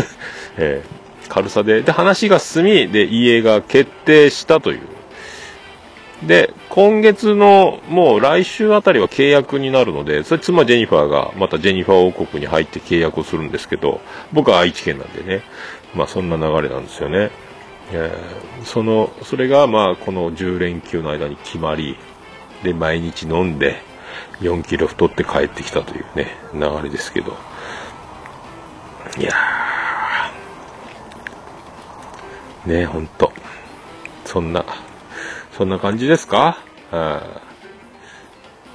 [0.58, 4.80] えー、軽さで、で、話が進み、で、家が決定したという。
[6.22, 14.00] で、今月の、もう来週あたりは契約になるので、それ妻ジェニファーが、またジェニファー王国に入って契約をするんですけど、
[14.32, 15.42] 僕は愛知県なんでね、
[15.94, 17.30] まあそんな流れなんですよね。
[17.92, 21.96] えー、その、それがまあこの10連休の間に決まり、
[22.62, 23.82] で、毎日飲んで、
[24.40, 27.36] 4キロ太って帰ってきたというね、流れですけど。
[29.18, 33.32] いやー、ねえほんと。
[34.24, 34.64] そんな、
[35.60, 36.56] そんな感じですか？
[36.90, 37.22] は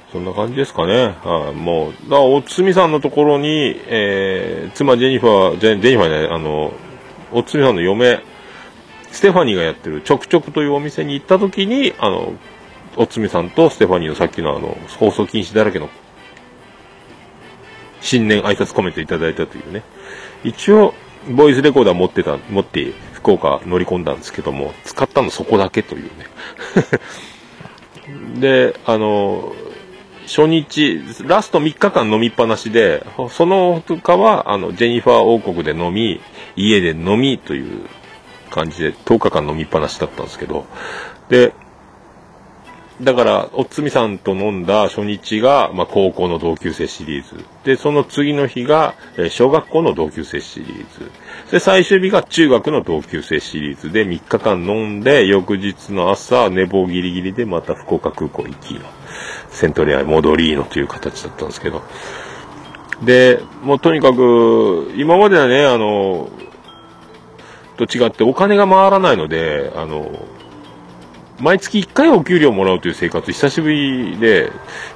[0.08, 1.16] いそんな感じですかね？
[1.24, 6.72] はいもう、だおつみさんのところに、えー、妻ジェニファー、ジェニファーね、あの、
[7.32, 8.20] おつみさんの嫁、
[9.10, 12.34] ステファニーがやってるちょくちょくというお店に行った時に、あの、
[12.96, 15.88] おつみさんとステファニーのさっきのあの、放送禁止だらけの、
[18.00, 19.82] 新年挨拶コメントいただいたというね。
[20.44, 20.94] 一応、
[21.28, 22.92] ボイスレコーダー持ってた、持って
[23.26, 26.26] 福岡乗り込んだんですけども、使ったのそこだけというね。
[28.38, 29.52] で、あの、
[30.26, 36.20] 初日、ラスト3日間飲みっぱなしで、その他は、あの、ジェニファー王国で飲み、
[36.54, 37.86] 家で飲みという
[38.50, 40.64] 感じで、10日間飲みっぱなしだったんですけど、
[41.28, 41.52] で、
[43.00, 47.44] だから、おつみさんと飲んだ初日が、まあ、高校の同級生シリーズ。
[47.62, 51.10] で、その次の日が、え、小学校の同級生シリーズ。
[51.50, 58.80] で、最終日が中学の同級生シリーズで3日間飲んで、翌日の朝、寝坊ギリギリでまた福岡空港行きの、
[59.50, 61.82] セントレア戻りのという形だったんですけど。
[63.02, 66.30] で、もうとにかく、今まではね、あの、
[67.76, 70.10] と違ってお金が回らないので、あの、
[71.40, 74.50] 毎月1回お給料もらうという生活久しぶりで、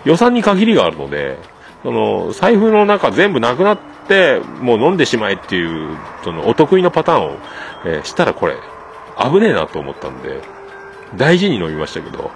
[0.04, 1.36] 予算に限りがあるので、
[1.82, 3.78] その、財布の中全部なくなっ
[4.08, 7.36] て、もう飲んでしまえっていう、その、お得意のパターンを、
[7.84, 8.56] えー、したらこれ、
[9.18, 10.40] 危ねえなと思ったんで、
[11.16, 12.30] 大事に飲みましたけど、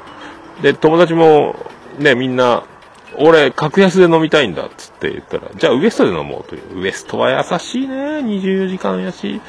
[0.62, 1.56] で、友達も、
[1.98, 2.64] ね、みんな、
[3.16, 6.80] 俺、格安で飲みたいんだっつって言ったら、じゃあウエストで飲もうという。
[6.80, 7.94] ウエストは優しいね。
[7.94, 9.40] 24時間やし。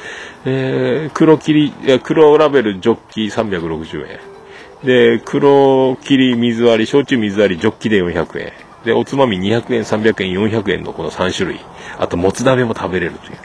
[0.44, 4.35] えー、黒切り、黒ラベルジョッキー360円。
[4.84, 8.52] で、黒霧水割り、焼酎水割り、ジョッキで400円。
[8.84, 11.60] で、おつまみ200円、300円、400円のこの3種類。
[11.98, 13.38] あと、もつ鍋も食べれるというね。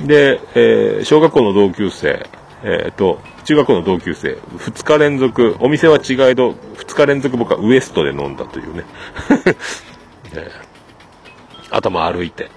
[0.00, 2.26] で、えー、小学校の同級生、
[2.64, 8.84] えっ、ー、と、中学校の同級生、2日連続、お店は違いど、2日連続僕はウエストで飲んだというね。
[10.34, 12.50] えー、頭歩いて、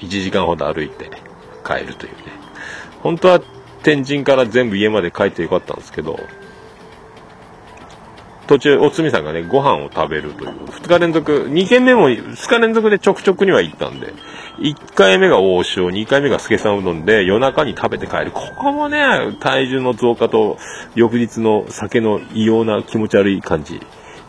[0.00, 1.10] 1時間ほど歩いて
[1.64, 2.32] 帰るというね。
[3.02, 3.40] 本当は
[3.82, 6.18] 天神から全部家まで帰ってよかったんですけど、
[8.46, 14.12] 途中、おつみさんがね、ご飯を食べるという、2日連続、2軒目も2日連続でちょくちょくには行ったんで、
[14.58, 18.30] 1回目が王将、2回目が助さんうどんで、夜中に食べて帰る。
[18.32, 20.58] ここもね、体重の増加と、
[20.94, 23.80] 翌日の酒の異様な気持ち悪い感じ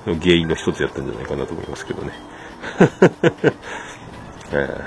[0.05, 2.11] の原因の一つやったんじゃないかなと思いますけどね。
[4.51, 4.79] えー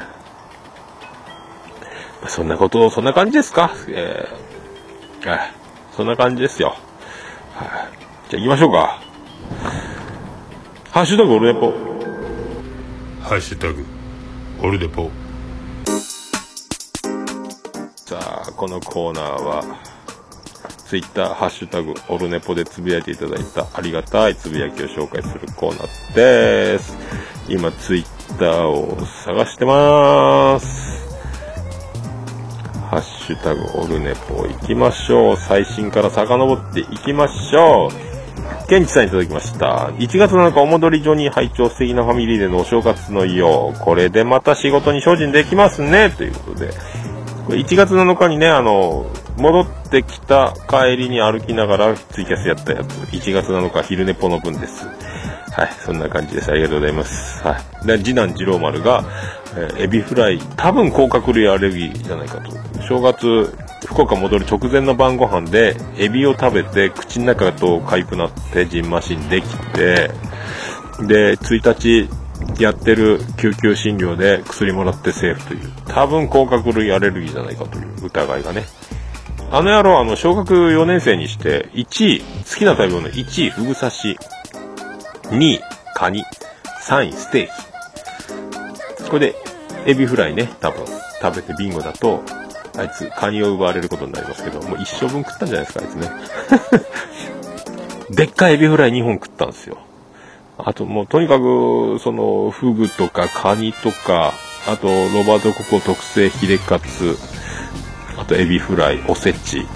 [2.20, 3.70] まあ、そんなこと、そんな感じですか？
[3.88, 5.38] えー、えー、
[5.96, 6.74] そんな感じですよ。
[7.54, 7.68] はい、
[8.30, 9.07] じゃあ行きましょうか。
[10.90, 11.72] ハッシュタグオルネポ。
[13.22, 13.84] ハッシュタグ
[14.60, 15.10] オルネポ。
[18.06, 19.62] さあ、このコーナーは、
[20.86, 26.96] ツイッター、ハッシュタグ、オルネポでつぶやいていただいたありがたいつぶやきを紹介するコーナーです。
[27.48, 31.06] 今、ツイッターを探してまーす。
[32.90, 35.36] ハッシュタグ、オルネポ行きましょう。
[35.36, 38.07] 最新から遡っていきましょう。
[38.68, 39.90] ケンチさんいただきました。
[39.96, 43.78] 1月7日お戻り所に拝聴素敵なファミリーでのお正月のよう。
[43.80, 46.10] これでまた仕事に精進できますね。
[46.10, 46.70] ということで。
[47.46, 49.06] これ1月7日にね、あの、
[49.38, 52.92] 戻ってきた帰りに歩きながらツイキャスやったやつ。
[53.16, 54.86] 1月7日昼寝ぽの分です。
[54.86, 56.50] はい、そんな感じです。
[56.50, 57.42] ありがとうございます。
[57.42, 57.86] はい。
[57.86, 59.02] で、次男次郎丸が、
[59.56, 62.52] えー、エビフライ、多分甲殻類アレルギーじゃないかと。
[62.82, 63.56] 正月、
[63.86, 70.10] 福岡戻る直前の晩ご飯でエビを食べて口の中と痒くなってジンマシンできて
[71.06, 72.08] で1日
[72.62, 78.64] やってる救急診療で薬もらってセーフという多分甲殻類アレルギーじゃないかという疑いがね。
[79.50, 84.18] あの野郎あの小学4年生にして1位好きな食べ物1位フグ刺し
[85.24, 85.60] 2位
[85.94, 86.22] カニ
[86.86, 89.10] 3位ステーキ。
[89.10, 89.34] これで
[89.86, 90.84] エビフライね多分
[91.22, 92.22] 食べてビンゴだと
[92.78, 96.10] あいつカニを奪われることになりますけどもう一生分食ったんじゃないですかあいつね。
[98.10, 99.78] でっかいエビフライ2本食ったんですよ。
[100.56, 104.32] あともうとにかくそのフグとかカニとか
[104.66, 107.16] あとロバートココ特製ヒレカツ
[108.16, 109.66] あとエビフライおせち。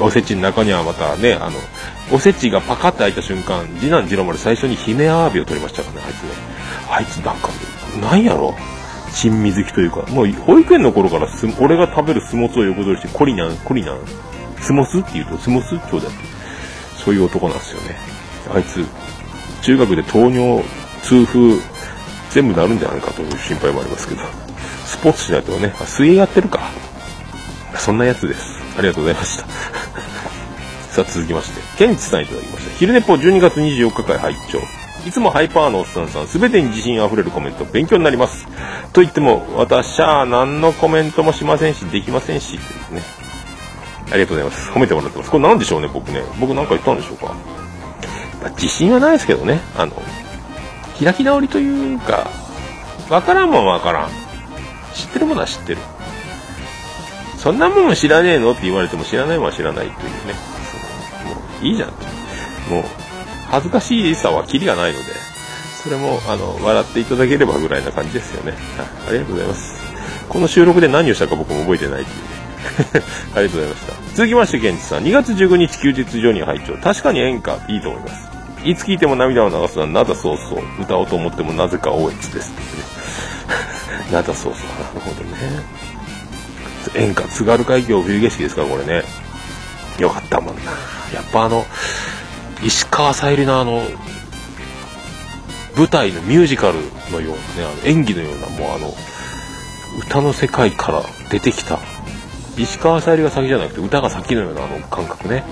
[0.00, 1.52] おせちの中にはまたねあの
[2.10, 6.30] おせちがパカッて開いた瞬間次男次郎丸最初にヒメアワビを取りましたからねあいつね。
[6.90, 7.48] あいつなんか
[8.00, 8.54] なんやろ？
[9.14, 13.98] 珍味好きというかもう保育園の頃からす俺が食べるスモスを横取りしてコリナンコリナン
[14.60, 16.24] スモスって言うとスモスちょうだいって
[17.04, 17.96] そういう男なんですよね。
[18.54, 18.84] あいつ
[19.62, 20.62] 中学で糖尿
[21.02, 21.58] 痛風
[22.30, 24.22] 全部なるんじゃないかという心配もありますけど
[24.84, 26.70] スポーツしないとねあ水泳やってるか。
[27.76, 28.60] そんなやつです。
[28.78, 29.46] ありがとうございました。
[30.92, 32.76] さあ続きましてケンチさんいただきました。
[32.78, 34.81] 昼寝ぽ12月24日会拝聴。
[35.06, 38.46] いつもハイパーのおっさんさん、すべてに自信あふれるコメント、勉強になります。
[38.92, 43.02] と言っても、私は何のコメントもしませんし、できませんし、ですね。
[44.12, 44.70] ありがとうございます。
[44.70, 45.30] 褒めてもらってます。
[45.30, 46.22] これ何でしょうね、僕ね。
[46.38, 47.34] 僕なんか言ったんでしょうか。
[48.42, 49.60] まあ自信はないですけどね。
[49.76, 49.92] あの、
[51.02, 52.30] 開き直りというか、
[53.08, 54.10] わからんもんわからん。
[54.94, 55.78] 知ってるものは知ってる。
[57.38, 60.34] そんなもん知らねえのって言われても知らないものは知らないというね。
[61.24, 61.88] もういいじゃん。
[62.70, 63.01] もう、
[63.52, 65.04] 恥ずかしさはキリがないので、
[65.82, 68.52] それも、あの、笑っていただければぐらいな感じですよね。
[68.52, 68.60] はい、
[69.08, 69.74] ありがとうございます。
[70.26, 73.06] この収録で何をしたか僕も覚えてないというね。
[73.36, 73.92] ありがとうございました。
[74.14, 75.04] 続きまして、ケンチさん。
[75.04, 78.30] 2月15日休日上に拝聴確かに演歌いいと思います。
[78.64, 80.62] いつ聴いても涙を流すのはなだそうそう。
[80.80, 82.52] 歌おうと思ってもなぜか大越です。
[84.10, 84.52] なだそうそう。
[84.52, 84.54] な
[84.94, 85.62] るほどね。
[86.94, 89.02] 演歌、津軽海峡冬景色ですから、これね。
[89.98, 90.62] よかったもんな。
[91.12, 91.66] やっぱあの、
[92.64, 93.82] 石川さゆりのあの、
[95.76, 96.74] 舞台のミュージカル
[97.10, 98.94] のようなね、あの演技のような、もうあの、
[100.00, 101.78] 歌の世界から出てきた、
[102.56, 105.44] 石川さゆりが先じゃなくて歌が先のようなあの感覚ね。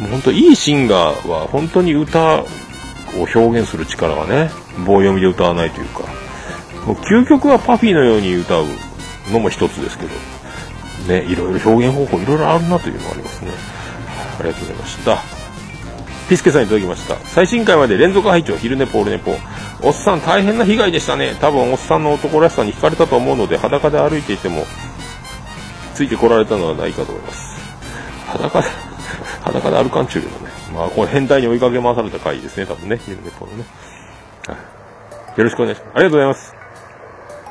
[0.00, 2.46] もう本当いいシンガーは本当に歌を
[3.34, 4.50] 表現する力がね、
[4.84, 6.00] 棒読みで歌わないというか、
[6.86, 8.66] もう究極はパフィーのように歌う
[9.30, 10.10] のも一つですけど、
[11.08, 13.50] ね、いろいろ表現方法いろいろあるなというのがありますね。
[14.40, 15.41] ありがとうございました。
[16.28, 17.16] ピスケさんいただきました。
[17.26, 19.36] 最新回まで連続拝聴昼寝ポールネポ。
[19.82, 21.34] おっさん大変な被害でしたね。
[21.40, 24.64] 多分おっさんの男らしさに惹かれたと思うので、裸で歩いていても、
[25.94, 27.56] ついてこられたのはないかと思います。
[28.26, 28.68] 裸で、
[29.42, 30.52] 裸で歩かんちゅうけどね。
[30.74, 32.98] まあ、これ変態に追いかけ回された回ですね、多分ね。
[33.04, 33.64] 昼寝ポールね。
[34.46, 35.38] はい。
[35.38, 35.90] よろしくお願いします。
[35.94, 36.54] ありがとうございます。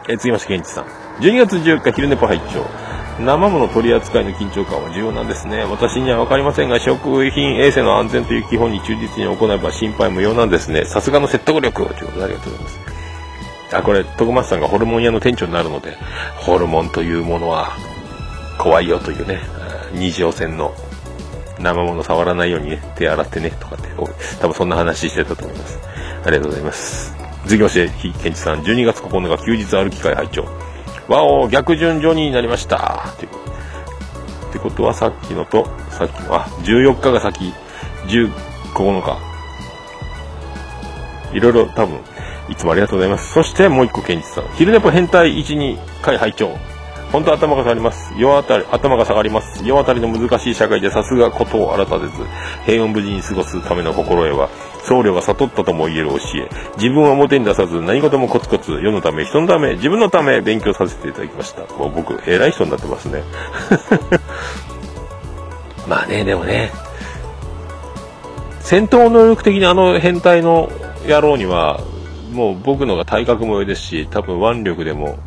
[0.08, 0.86] えー、続きまして、ケンチさん。
[1.20, 2.91] 12月14日昼寝ポ拝聴
[3.26, 5.64] 生物取り扱いの緊張感は重要なんですね。
[5.64, 10.86] 私には分かりませんが、食品衛生の安全という基本に忠実に行えば心配無用なんですね。
[10.86, 12.80] さすがの説得力ということでありがとうございます。
[13.74, 15.96] あ、これ、徳松さんがホルモン屋の店長になるので、
[16.36, 17.72] ホルモンというものは
[18.58, 19.40] 怖いよというね、
[19.94, 20.74] 二条線の
[21.60, 23.90] 生物触らないようにね、手洗ってね、とかって、
[24.42, 25.80] 多分そんな話してたと思います。
[26.26, 27.16] ありがとうございます。
[27.46, 30.71] 続きまして、ひけんちさん、12月9日休日歩き会拝聴
[31.12, 33.10] わお逆順序になりました。
[33.12, 33.30] ってっ
[34.54, 37.54] てことはさっきのとさっきのあ14日が先。
[38.08, 39.18] 19日。
[41.34, 42.00] いろいろ多分
[42.50, 43.34] いつもありがとうございます。
[43.34, 44.46] そしてもう一個ケンチさん。
[44.56, 46.50] 昼寝ぽ変態12回拝聴。
[47.12, 48.14] 本当頭が下がります。
[48.18, 49.66] 世当たり頭が下がります。
[49.66, 52.14] 世当たりの難しい社会でさすがことを改めず
[52.66, 54.50] 平穏無事に過ごすための心得は
[54.84, 56.50] 僧侶が悟ったとも言える教え。
[56.78, 61.62] 自分は表に出さず何事もコツコツ世のため人のため自分のため勉強させていただきました。
[61.76, 63.24] もう僕偉い人になってますね。
[65.88, 66.72] まあねでもね
[68.60, 70.72] 戦闘能力的にあの変態の
[71.06, 71.82] 野郎には
[72.32, 75.18] もう僕のが体格も上ですし多分腕力でも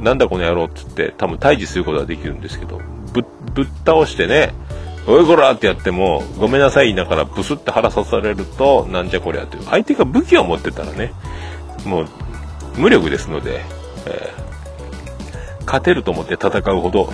[0.00, 2.80] なんだこの野郎っつって多分退治することはできるんですけど
[3.12, 3.24] ぶ
[3.54, 4.52] ぶっ倒してね
[5.10, 9.64] おいこらってやっても、ごめんなさい言いながらブスって腹刺されると、なんじゃこりゃという。
[9.64, 11.12] 相手が武器を持ってたらね、
[11.84, 12.06] もう、
[12.76, 13.60] 無力ですので、
[14.06, 17.12] えー、勝てると思って戦うほど、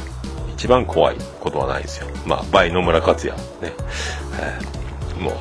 [0.53, 2.09] 一番怖いことはないですよ。
[2.26, 3.42] まあ、倍野村克也、ね。
[3.62, 5.34] えー、もう、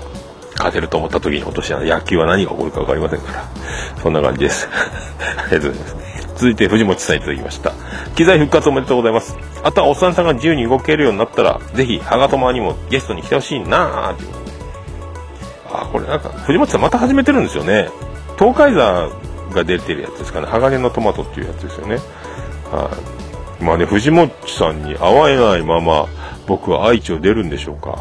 [0.57, 3.43] 勝てると思った時に落とし穴、野球は何が起こるか分かりませんから。
[4.01, 4.69] そんな感じです。
[5.37, 6.04] ありがとうございます。
[6.35, 7.73] 続いて藤本さんいただきました。
[8.15, 9.37] 機材復活おめでとうございます。
[9.63, 14.23] あとはおっさんさんが自由に動けるようになったらぜひハガトマにもゲストに来てほしいなーって
[15.71, 17.89] あこれなんか藤本さんまた始めてるんですよね。
[18.37, 19.09] 東海座
[19.53, 20.47] が出てるやつですかね。
[20.47, 21.95] 鋼のトマトっていうやつですよね。
[22.71, 22.89] は
[23.61, 23.63] い。
[23.63, 26.07] まあね藤本さんに会えないまま
[26.47, 27.97] 僕は愛知を出るんでしょうか、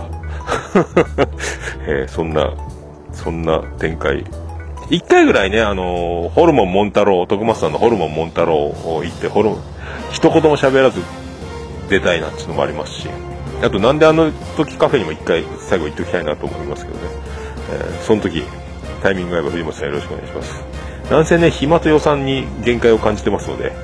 [1.87, 2.53] えーそんな
[3.12, 4.24] そんな展開
[4.91, 9.62] 一回ぐらいね、あのーホルモンモンタロウ、徳松さんのホルモンモンタロウを言って、ホルモン、
[10.12, 11.01] 一言も喋らず
[11.89, 13.09] 出たいなっていうのもありますし、
[13.62, 17.03] あとなんであの時カフェにも一回最後行っておきたいなと思いますけどね。
[17.70, 18.43] えーその時、
[19.03, 20.64] タイミングが合えば藤本さんよろしくお願いします。
[21.11, 23.72] なんせね、暇と予算に限界を感じてますので、はい。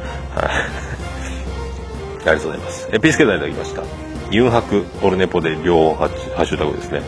[2.21, 2.89] ありがとうございます。
[2.93, 3.83] え、ピースケさんいただきました。
[4.31, 7.03] ユンハク、オルネポで両ハッシュタグですね。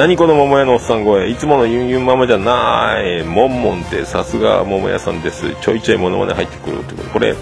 [0.00, 1.28] 何この桃屋のおっさん声。
[1.28, 3.22] いつものユンユンママじゃない。
[3.22, 5.54] モンモンってさすが桃屋さんです。
[5.60, 7.10] ちょいちょいモノマネ入ってくるってこと。
[7.10, 7.36] これ、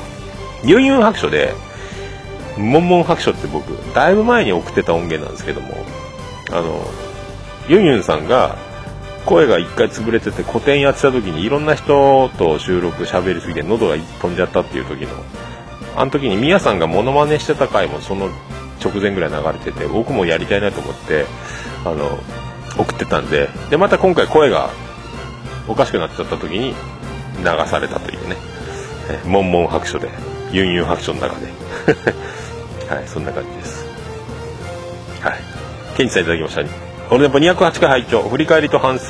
[0.64, 1.54] ユンユン白書で、
[2.56, 5.68] モンモン白書って僕、だいぶ前に送ってた音源なんですけども、
[6.50, 6.84] あの、
[7.68, 8.58] ユンユンさんが、
[9.24, 15.10] 声が一回潰れてて古典やってた時にいろんな人と収録喋りすぎて喉が飛んじゃったっていう時の
[15.96, 18.30] あの時にミヤさんがモノマネしてた回もその
[18.82, 21.26] 直前ぐらい流れてて僕もやりたいなと思って
[21.84, 22.18] あの
[22.78, 24.70] 送ってたんででまた今回声が
[25.66, 26.74] おかしくなっちゃった時に
[27.38, 28.36] 流されたというね
[29.10, 30.08] 「えモンモン白書」で
[30.52, 31.48] 「ユンユン白書」の中で。
[32.88, 33.86] はいそんな感じです。
[35.20, 35.34] はい。
[35.96, 36.62] ケンチさんいただきました。
[37.10, 38.22] 俺やっぱ208回拝聴。
[38.22, 39.04] 振り返りと反省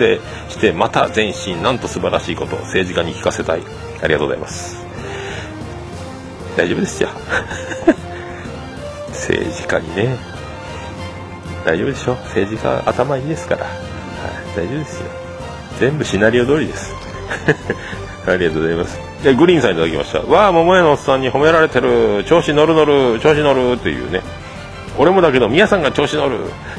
[0.49, 1.63] してまた前進。
[1.63, 2.57] なんと素晴らしいこと。
[2.57, 3.63] を政治家に聞かせたい。
[4.03, 4.85] ありがとうございます。
[6.57, 7.09] 大丈夫ですよ。
[9.11, 10.38] 政治家にね。
[11.69, 12.15] 大丈夫でしょ？
[12.15, 15.11] 政治家頭いいですから、はい、大丈夫ですよ。
[15.79, 16.95] 全部シナリオ通りです。
[18.27, 18.99] ありがとうございます。
[19.23, 20.21] でグリーンさんいただきました。
[20.21, 22.25] わあ桃屋のおっさんに褒められてる。
[22.25, 23.21] 調子乗る乗る。
[23.21, 23.73] 調子乗る。
[23.73, 24.23] っていうね。
[24.97, 26.39] 俺もだけど宮さんが調子乗る。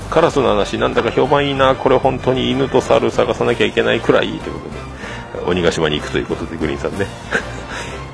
[0.10, 1.76] カラスの話なんだか評判いいな。
[1.76, 4.28] これ本当に犬と猿探さなきゃいけないくらい。
[4.28, 4.60] というこ
[5.34, 5.46] とで。
[5.46, 7.06] 鬼ヶ島に行くということでグリーンさんね。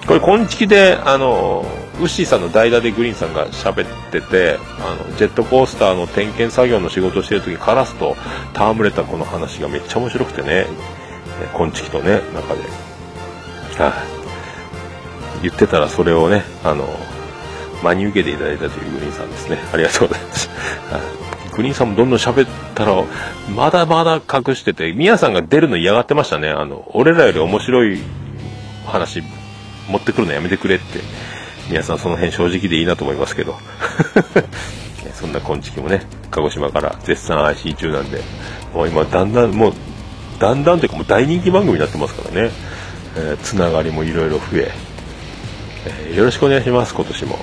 [0.07, 1.65] これ昆虫であの
[1.99, 8.15] ウッシーさんの代打でグリーンさんが喋っててあのジェットコースターの点検作業の仕事をしてる時カラスと
[8.53, 10.67] 戯れたこの話がめっちゃ面白くてね
[11.41, 12.61] え昆虫とね中で、
[13.81, 13.93] は
[15.41, 15.43] い。
[15.43, 16.87] 言ってたらそれをねあの
[17.83, 19.57] 真に受けていただいたというグリーンさんですね。
[19.73, 20.99] ありがとうございます、は
[21.51, 21.55] い。
[21.55, 23.03] グリーンさんもどんどん喋ったら
[23.55, 26.49] まだまだ隠しててミヤさんが出るの嫌がってましたね。
[26.49, 27.99] あの俺らより面白い
[28.85, 29.23] 話
[29.87, 30.99] 持ってくるのやめてくれって。
[31.69, 33.57] 皆さんその辺正直でいいなと思いますけど。
[35.13, 38.21] そんな昆虫もね鹿児島から絶賛配信中なんで。
[38.73, 39.73] もう今だんだんもう
[40.39, 42.51] だんだんというかもう大人気番組になってますからね、
[43.15, 44.71] えーつながりもいろいろ増え。
[45.85, 47.39] えーよろしくお願いします今年も。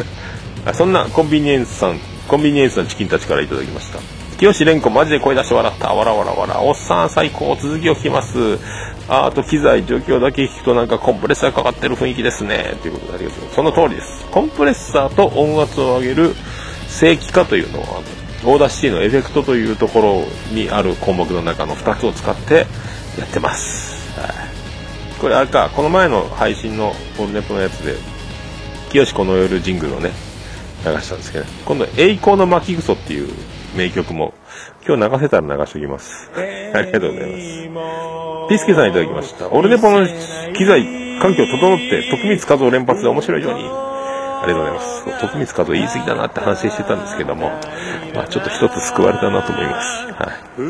[0.72, 4.19] そんなコンビニエンスさんコンビニエンスのチキンたちからいただきました。
[4.40, 5.92] 清蓮子マジで声出して笑った。
[5.92, 8.58] わらわらわらおっさん最高続きを聞きます。
[9.06, 12.74] ああと機材状況だけ聞くとなんかコンプレッサーかかってる雰囲気ですね。
[12.80, 13.54] ということでありがとうございます。
[13.56, 14.24] その通りです。
[14.30, 16.34] コンプレッサーと音圧を上げる
[16.88, 18.02] 正規化というのは
[18.46, 22.66] Audacity のエフェクトというところにある項目の中の2つを使って
[23.18, 27.96] やってます、はい、これあれかこの前の配信のオールネポのやつで
[28.90, 30.10] きよしこの夜ジングルをね
[30.84, 33.28] 流したんですけど今度「栄光の巻きぐそ」っていう
[33.76, 34.34] 名曲も。
[34.86, 36.30] 今日流せたら流しておきます。
[36.34, 38.48] ありがとうございます。
[38.48, 39.48] ピスケさんいただきました。
[39.50, 40.06] オルネポの
[40.54, 40.84] 機材
[41.20, 43.64] 環境整って徳光和夫連発で面白いように。
[44.42, 45.04] ありがとうございます。
[45.20, 47.50] 徳光和夫言い過ぎだなって反省してたんですけども、
[48.14, 50.62] まあ、ちょっと一つ救われたなと思います、はい、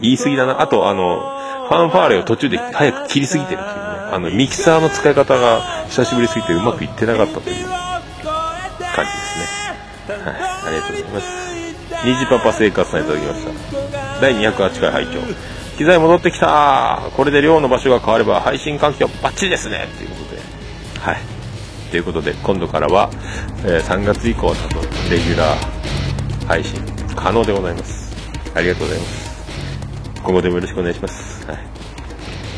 [0.00, 0.62] 言い過ぎだな。
[0.62, 1.20] あとあの
[1.68, 3.82] ファンファーレを途中で早く切りすぎてるっていうね。
[4.10, 8.00] あのミキサーの使い方が久しぶりすぎてうまくいってなかったという感
[9.04, 10.24] じですね。
[10.24, 11.47] はい、ありがとうございます。
[12.04, 14.20] 虹パパ生活さんいただきました。
[14.20, 15.20] 第208回拝聴
[15.76, 20.40] 機材戻ってきたこれで寮の場所が変われば配信環境バッチリですねということで。
[21.00, 21.38] はい。
[21.90, 23.10] ということで、今度からは、
[23.64, 26.80] えー3月以降、多分、レギュラー配信
[27.16, 28.14] 可能でございます。
[28.54, 30.20] ありがとうございます。
[30.22, 31.46] 今後でもよろしくお願いします。
[31.46, 31.58] はい。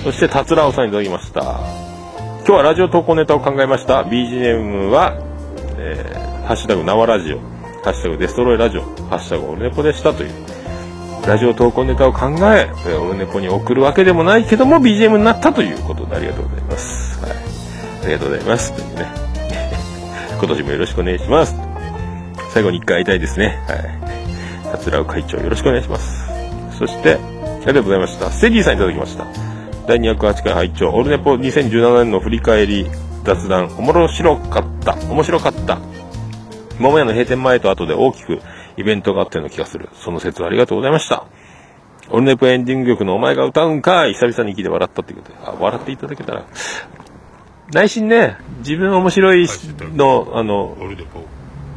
[0.05, 1.43] そして、達郎さんいただきました。
[1.43, 4.03] 今日はラジオ投稿ネタを考えました。
[4.03, 5.15] BGM は、
[5.79, 7.39] えーハッシュタグ縄ラジオ、
[7.83, 10.31] ハッシュタグデストロイラジオ、ハッシュタグオルネポでしたという、
[11.27, 17.21] ラジオ投稿ネタを考え、えーオルネポに送るわけでもないけども BGM になったということでありがとうございます。
[17.25, 17.31] はい。
[17.33, 18.73] ありがとうございます。
[18.73, 19.07] というね。
[20.39, 21.55] 今年もよろしくお願いします。
[22.53, 23.59] 最後に一回会いたいですね。
[23.67, 23.79] はい。
[24.73, 26.31] 桂尾会長よろしくお願いします。
[26.79, 27.17] そして、あ
[27.61, 28.31] りがとうございました。
[28.31, 29.25] ステディさんいただきました。
[29.87, 32.87] 第208回拝聴オルネポ2017年の振り返り、
[33.25, 35.79] 雑談、おもろ白かった、面白かった。
[36.81, 38.41] 桃屋の閉店前と後で大きく
[38.77, 39.91] イベントがあったような気がする。
[39.93, 41.27] その説はありがとうございました。
[42.09, 45.35] オルネポエンディング曲のお前が歌うんかい久々に聞いて笑ったってことで。
[45.45, 46.45] あ、笑っていただけたら。
[47.73, 49.47] 内心ね、自分面白い
[49.95, 50.77] の、あの、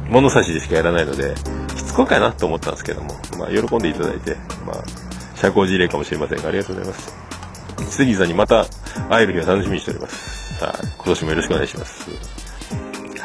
[0.08, 1.36] 物差しでしかやらないので、
[1.76, 4.36] しつこいかなと思ったんですけども、まあ、喜んでいただいて、
[4.66, 4.84] まあ、
[5.36, 7.14] 社交辞令かもしれませんが、ありがとうございます。
[7.90, 8.64] 杉さんにまた
[9.08, 10.64] 会える日を楽しみにしております。
[10.64, 12.43] はい、今年もよろしくお願いします。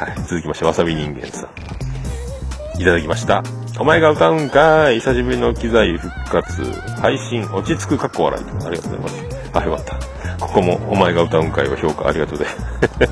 [0.00, 2.80] はい、続きまして、わさび人間さん。
[2.80, 3.42] いただきました。
[3.78, 6.64] お前が歌うんかい久しぶりの機材復活。
[7.02, 8.44] 配信落ち着くかっこ笑い。
[8.64, 9.50] ありがとうございます。
[9.52, 10.46] あ、よかった。
[10.46, 12.46] ここもお前が歌うんかいを評価ありがとうで。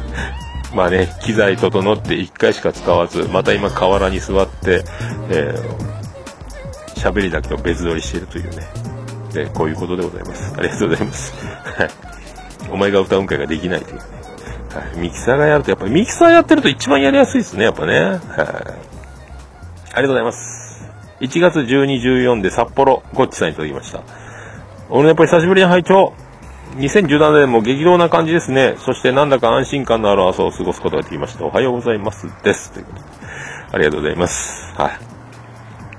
[0.74, 4.82] まあね、機材整って1回しか使わず、また今河原に座って、
[5.28, 8.66] えー、喋りだけを別撮りしてるというね。
[9.34, 10.54] で、こういうことでございます。
[10.56, 11.34] ありがとうございます。
[11.76, 11.90] はい。
[12.70, 14.17] お前が歌うんかいができないというね。
[14.96, 18.00] ミキサーがやると、やっぱりミキサーやってると一番やりやすいですね、やっぱね。
[18.00, 18.18] はい。
[18.18, 20.88] ありがとうございます。
[21.20, 24.02] 1月12、14で札幌、ゴッチさんいただきました。
[24.90, 26.14] 俺やっぱり久しぶりに拝聴
[26.76, 28.76] 2017年も激動な感じですね。
[28.78, 31.44] そしてなんだか安心感のある朝を過ごすことができました。
[31.44, 32.28] おはようございます。
[32.42, 32.72] です。
[32.72, 33.04] ということで。
[33.72, 34.74] ありがとうございます。
[34.76, 34.98] はい。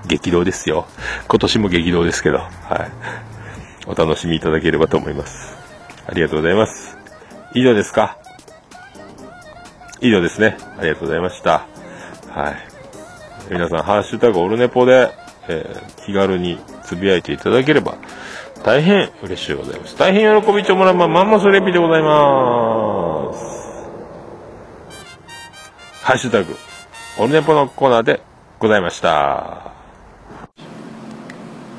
[0.08, 0.88] 激動ですよ。
[1.28, 2.38] 今年も激動ですけど。
[2.38, 2.50] はい。
[3.88, 5.58] お楽しみいただければと思います。
[6.08, 6.98] ありがとうございます。
[7.54, 8.18] 以上ですか
[10.02, 10.58] 以上ですね。
[10.78, 11.66] ありがとうございました。
[12.30, 12.56] はい。
[13.52, 15.12] 皆さん、ハッシュタグオルネポで、
[15.48, 17.96] えー気軽につぶやいていただければ、
[18.64, 19.98] 大変嬉しいございます。
[19.98, 23.40] 大変喜びちょもらま、マンモスレピでございます。
[26.04, 26.56] ハッシュタグ、
[27.20, 28.22] オルネポのコーナーで
[28.58, 29.72] ございました。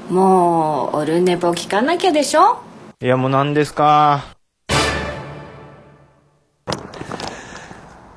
[0.08, 2.58] もうオルネポ聞かなきゃでしょ？
[3.00, 4.24] いやもう何ですか？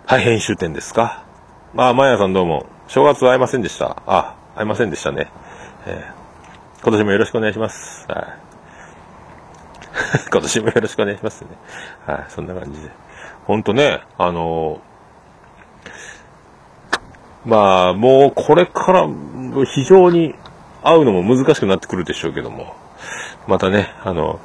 [0.05, 1.23] はい、編集点ですか？
[1.73, 4.03] まあ、マヤさんどうも、正月会えませんでした。
[4.05, 5.31] あ、会えませんでしたね。
[5.85, 6.23] えー
[6.83, 8.05] 今年もよろしくお願いします。
[8.09, 8.25] はい。
[10.29, 11.47] 今年もよろしくお願いしますね。
[12.05, 12.89] はい、そんな感じで。
[13.45, 19.07] ほんとね、あのーまあ、もうこれから
[19.73, 20.35] 非常に
[20.83, 22.75] 会うのも難しくなってくるでしょうけども、
[23.47, 24.41] またね、あの、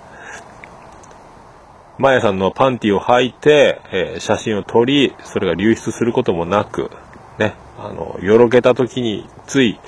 [1.99, 6.91] マヤさんのパンティを履いて、えー写真を撮り、それが流出することもなく、
[7.39, 9.81] ね、あの、よろけた時につい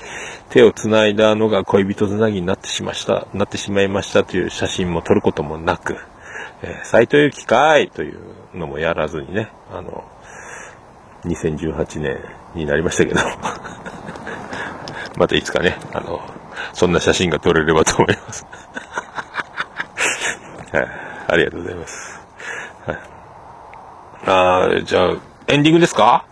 [0.49, 5.97] 手を繋いだのが恋人繋ぎになってしました、なってしまいましたという写真も撮ることもなく、
[6.61, 8.19] えー、斎藤由貴かいという
[8.53, 10.03] のもやらずにね、あの、
[11.25, 12.19] 2018年
[12.55, 13.19] になりましたけど、
[15.17, 16.21] またいつかね、あの、
[16.73, 18.45] そんな写真が撮れればと思います。
[20.71, 20.87] はい、
[21.31, 22.19] ありがとうございます。
[22.85, 22.97] はい、
[24.25, 25.15] あーじゃあ、
[25.47, 26.25] エンディングですか？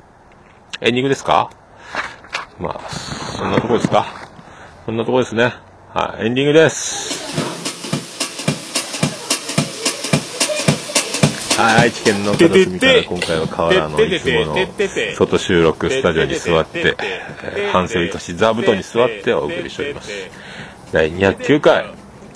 [0.82, 1.50] エンディングですか？
[2.60, 4.06] まあ、そんなとこですか？
[4.86, 5.54] そんなとこですね。
[5.94, 7.18] はい、エンディングです。
[11.58, 14.56] はい、愛知県の片隅から今回は河原のいつもの
[15.16, 20.12] 外収録スタジオに座って、えー反省を生かし座布団に座ってお送りしております。
[20.92, 21.86] 第209回、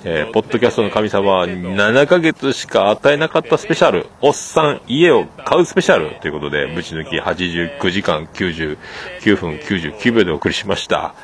[0.06, 8.78] えーポッドキャストの神様は7ヶ月しか与えなかったスペシャル、おっさん家を買うスペシャルということで、ぶち抜き89時間99
[9.38, 11.16] 分99秒でお送りしました。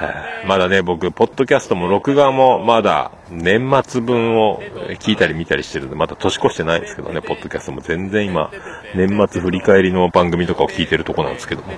[0.00, 4.60] えまだね、僕、ポッドキャストも録画もまだ年末分を
[4.98, 8.50] 聞いたり見たりしてるんで、まだ年越してないんですけどね、ポッドキャストも全然今、
[8.96, 11.68] 年末振り返りの番組とかを聞いてるとこなんですけども。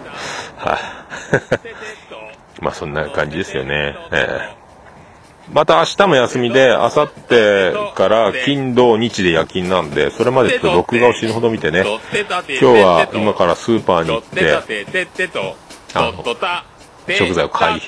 [0.56, 0.78] は
[2.60, 3.96] い、 まあそんな感じですよね。
[4.12, 4.57] えー
[5.52, 11.84] また明日も休みで、明後日から金土日で夜勤なんで、それまでちょっと録画を死ぬほど見てね、
[12.60, 14.52] 今日は今からスーパーに行って、
[15.94, 16.22] あの、
[17.16, 17.80] 食材を買い、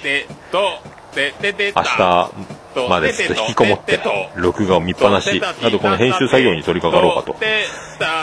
[1.74, 4.00] 明日までちょっと引きこもって、
[4.36, 7.36] 録画を見っぱなし、あとこの編集作業に取り掛かろうかと。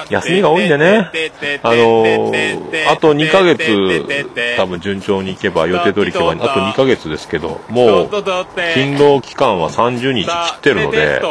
[0.10, 1.12] 休みが多いんでね、
[1.64, 11.22] あのー、あと2ヶ月、多分順調にいけば、予定通りいけば、あと2ヶ月ですけど、もう、勤労期間は30日切ってるので、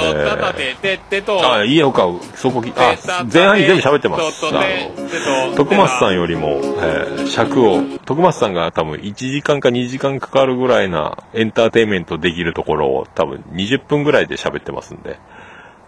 [0.00, 2.96] えー、あ、いいよか、そこき、あ、
[3.32, 4.46] 前半に全部喋ってます。
[4.46, 15.18] あの、徳松さんよりも、えー尺を、徳松さんが多分1時間か2時間かかるぐらいなエンターテインメントできるところを多分20分ぐらいで喋ってますんで、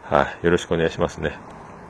[0.05, 1.39] はい、よろしくお願いしますね。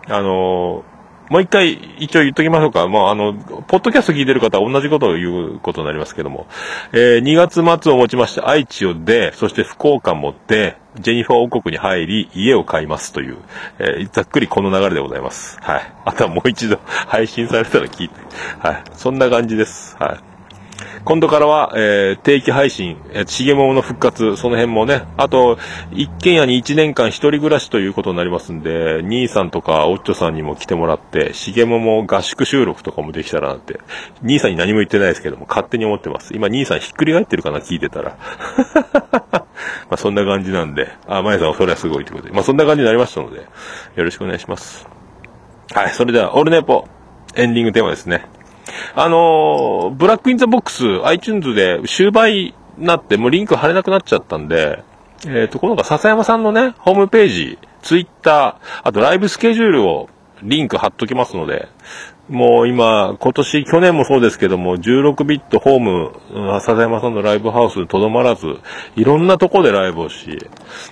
[0.08, 0.93] あのー
[1.30, 2.86] もう一回一応言っときましょうか。
[2.86, 6.46] もうあの、ポッドキャスト聞いてる方は同じことを言うことになりますけども、
[6.92, 13.38] えー、2月末をもちまして愛知を出、そして福岡も出、ジェニファー王国に入り、家を買いますという、
[13.78, 15.58] えー、ざっくりこの流れでございます。
[15.60, 15.92] はい。
[16.04, 18.14] あとはもう一度配信されたら聞いて、
[18.58, 18.82] はい。
[18.92, 19.96] そんな感じです。
[19.98, 20.33] はい。
[21.04, 25.58] 今度からは、えー、定期配信、えー、しげもの復活、その辺もね、あと、
[25.92, 33.80] 一軒家に一年間一人暮らしということになりますんで、兄さんとかおっちょさんにも来てもらって、しげもも合宿収録とかもできたらなって、
[34.22, 36.34] 兄さんに何も言ってないですけども、勝手に思ってます。
[36.34, 38.16] 今、兄さんひっくり返ってるかな、聞いてたら。
[39.32, 39.46] ま
[39.90, 43.46] あ、そんな感じなんで、あ、まやさんそれはすごいということで、まあ、そんな感じになりましたので、よ
[43.96, 44.88] ろしくお願いします。
[45.72, 46.88] はい、それでは、オールネポ、
[47.36, 48.26] エンディングテーマですね。
[48.94, 54.82] あのブラックインザボックス、iTunes で終売になって、もうリンク貼れなくなっちゃったんで、
[55.26, 60.08] えっ、と、このが笹山さんのね、ホームページ、ツイッター、あとライブスケジュールを
[60.42, 61.68] リンク貼っときますので、
[62.28, 68.58] もう今、今年、去年もそうですけども、16ビットホーム、笹山さんのライブハウスにとどまらず、
[68.96, 70.38] いろんなとこでライブをし、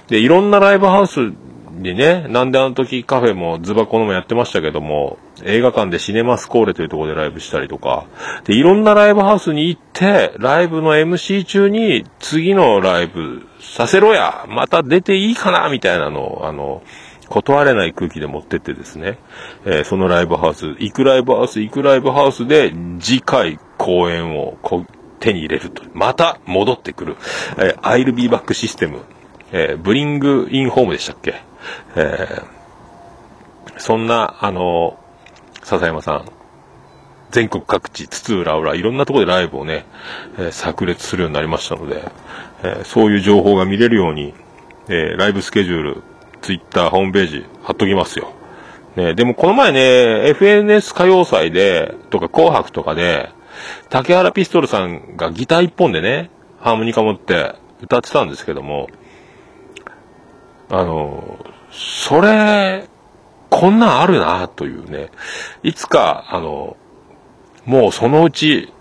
[0.08, 1.32] で、いろんなライブハウス
[1.78, 8.06] にね、なんであの時カフェもズバコのもやってましたけども、映画館でシネマスコーレというところでライブしたりとか、
[8.44, 16.82] で、いろんなライブハウスに行って、ライブの MC 中に次のライブさせろやまた出ていいかなみたいなのを、あの、
[17.28, 19.18] 断れない空気で持ってってですね、
[19.64, 24.84] えーそのライブハウス、行くライブハウス、行くライブハウスで次回公演をこ
[25.18, 25.82] 手に入れると。
[25.94, 27.16] また戻ってくる。
[27.56, 28.98] えー、I'll be back システム。
[29.52, 31.34] えー、ブリングインホームでしたっけ？
[31.96, 32.62] えー
[33.78, 34.98] そんな、あの、
[35.62, 36.24] 笹山さん、
[37.30, 39.86] 全国各地、津々浦々、いろんなところでライブをね、
[40.38, 42.04] えー炸裂するようになりましたので、
[42.62, 44.34] えーそういう情報が見れるように、
[44.88, 46.02] えーライブスケジュール、
[46.42, 48.32] ツイッター、ホームページ、貼っときますよ。
[48.96, 49.80] ね、でもこの前ね、
[50.30, 53.30] FNS 歌謡祭で、とか紅白とかで、
[53.88, 56.30] 竹原ピストルさんがギター一本でね、
[56.60, 58.88] ハーモニカ持って歌ってたんですけども、
[60.68, 61.38] あの、
[61.72, 62.86] それ、
[63.50, 65.10] こんなんあるな、というね。
[65.62, 66.76] いつか、あの、
[67.64, 68.72] もうそのうち、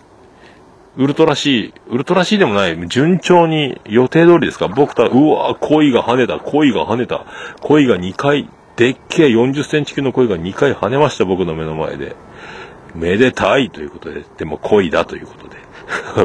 [0.97, 4.67] ウルトラ C、ウルトラ C でもない、順調に予定通りですか？
[4.67, 7.25] 僕たら、うわ恋が跳ねた、恋が跳ねた、
[7.61, 12.15] 恋が2回、でっけえ40センチ級の恋が2回跳ねました、僕の目の前で。
[12.93, 15.57] めでたいということで、でも恋だということで。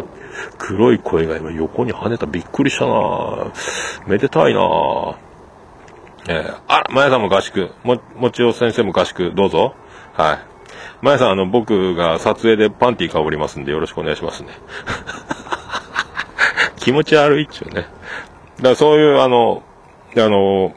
[0.59, 3.53] 黒い声が今横に跳ねた、びっくりしたな
[4.07, 4.61] めでたいな
[6.29, 7.71] えーあら、まやさんも合宿。
[7.85, 9.75] も、もちお先生も合宿、どうぞ。
[10.15, 10.39] はい。
[11.03, 14.51] まやさん、あの、僕が撮影でパンティーかぶりますんで、よろしくお願いしますね。
[16.77, 17.87] 気持ち悪いっちゅうね。
[18.57, 19.63] だからそういう、あの、
[20.17, 20.75] あの、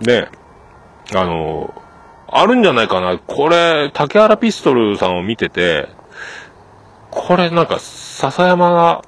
[0.00, 0.28] ね、
[1.14, 1.74] あの、
[2.28, 3.18] あるんじゃないかな。
[3.18, 5.88] これ、竹原ピストルさんを見てて、
[7.10, 9.02] これなんか、笹山が、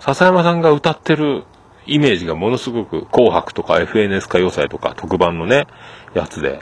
[0.00, 1.44] 笹山さんが歌ってる
[1.86, 5.66] イメージがものすごく、紅白とか FNS 歌謡祭とか特番のね、
[6.14, 6.60] やつで、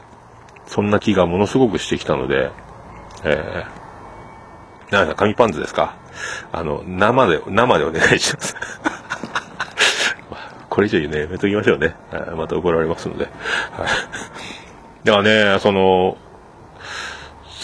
[0.66, 2.51] そんな気がものすごくしてきたので、
[3.24, 5.96] えー、なんか紙パンツですか？
[6.52, 8.56] あの、生で、生でお願いします。
[10.68, 11.94] これ以上言うね、やめときましょうね。
[12.36, 13.24] また怒られますので。
[13.24, 13.32] はい。
[15.05, 16.16] だからね、その、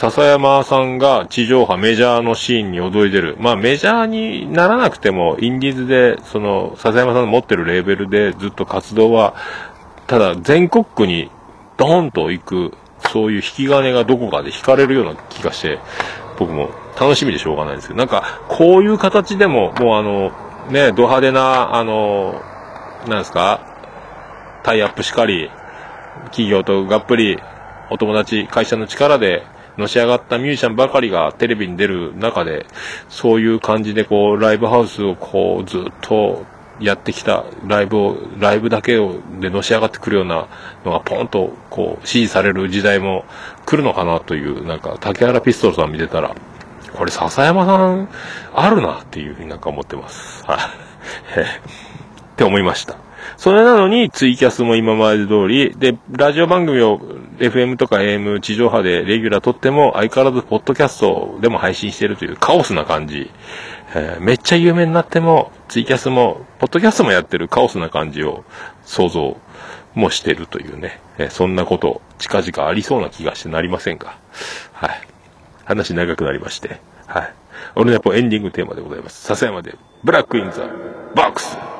[0.01, 3.37] 笹山さんが地上波メジャーのシーンに躍り出る。
[3.39, 9.35] まあメジャーにならなくても、インディーズで、その、笹山さんの持ってるレーベルでずっと活動は、
[10.07, 11.31] ただ全国区に
[11.77, 12.73] ドーンと行く、
[13.13, 15.79] そういう引き金がどこかで引かれるような気がして、
[16.39, 20.33] 僕も楽しみでしょうがないんですけど、なんか、こういう形でも、もうあの、
[20.71, 22.41] ね、ド派手な、あの、
[23.07, 23.61] なんですか、
[24.63, 25.51] タイアップしかり、
[26.31, 27.39] 企業とがっぷり、
[27.91, 29.45] お友達、会社の力で、
[29.81, 32.67] のし上がったミュージシャンばかりがテレビに出る中で、
[33.09, 36.45] そういう感じでこう、ライブハウスをこう、ずっと
[36.81, 40.47] やってきたライブを、ライブだけを、でのし上がってくるような
[40.85, 43.25] のがポンとこう、支持される時代も
[43.67, 46.35] 来るのかなという、なんか、竹原ピストルさん見てたら、
[46.93, 48.09] これ笹山さん、
[48.55, 50.45] あるなっていうふうになんか思ってます。
[50.47, 50.59] はい。
[51.41, 51.45] っ
[52.37, 52.97] て思いました。
[53.41, 56.99] それなのに、ツイキャスも今まで通り、で、ラジオ番組を
[57.39, 63.31] FM とか AM 地上波でレギュラー取っても、相変わらずポッドキャストでも配信してるというカオスな感じ。
[63.95, 68.45] えーめっちゃ有名になっても、ツイキャスも、ポッドキャストもやってるカオスな感じを
[68.85, 69.39] 想像
[69.95, 74.19] もしてるというね、えーそんなこと、近々ありそうな気がしてなりませんか。
[74.75, 75.01] はい。
[75.65, 76.79] 話長くなりまして。
[77.07, 77.33] はい。
[77.75, 79.23] 俺のやっぱエンディングテーマでございます。
[79.23, 80.61] 笹山で、ブラックインザ
[81.15, 81.57] ボックス「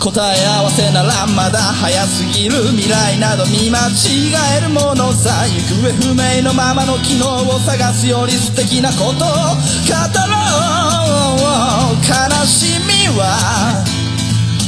[0.00, 12.00] 答え合わせならまだ早すぎる未来など見間違えるものさ行方不明のままの昨日を探すより素敵なことを語ろう。
[12.00, 13.84] 悲しみは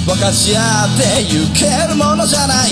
[0.05, 2.71] 分かち合ってゆけるものじゃない。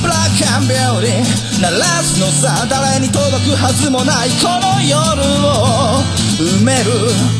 [0.00, 0.68] ブラックアン。
[0.68, 4.30] ビューティー鳴らすのさ誰に届くはずもない。
[4.38, 4.96] この夜
[5.44, 6.04] を
[6.38, 7.39] 埋める。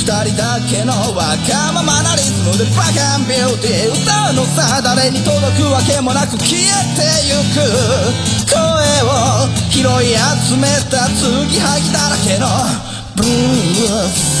[0.00, 6.64] 二人だけのわがままなリズムでブラックアンビューティー歌うのさ誰に届くわけもなく消え
[6.96, 7.60] てゆく
[8.48, 8.56] 声
[9.04, 12.48] を拾い集めた継ぎはぎだらけの
[13.14, 14.40] ブルース。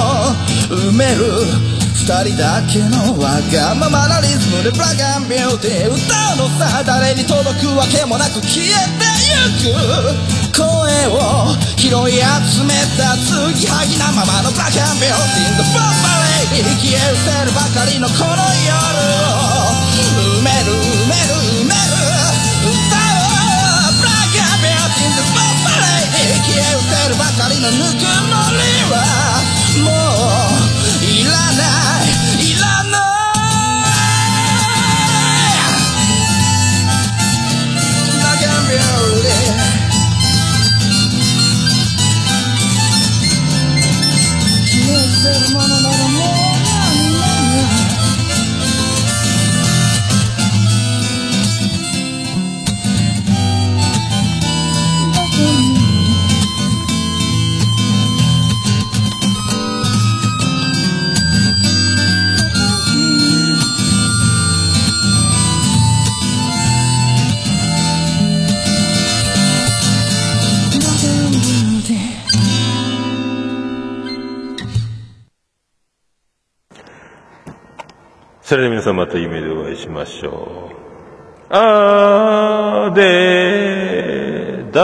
[0.71, 1.43] 埋める。
[2.01, 5.99] 二人だけのわがままなリズムでブラックアンビューティー歌
[6.33, 9.77] うのさ誰に届くわけもなく消えてゆく。
[10.51, 10.65] 声
[11.13, 16.73] を拾い集めた継ぎはぎなままのブラックアンビューティーのボンバレー。
[16.81, 18.73] 消え失せるばかりのこの夜
[19.29, 19.71] を
[20.41, 21.85] 埋める埋める埋める
[22.65, 28.97] 歌うブラックアンビューティーのボンバレー消え失せるばかりのぬくもりは
[29.85, 29.93] も
[30.49, 30.50] う
[31.11, 31.25] い
[78.51, 80.75] それでは皆さんまた夢でお会いしましょう。
[81.51, 84.81] あーでーだ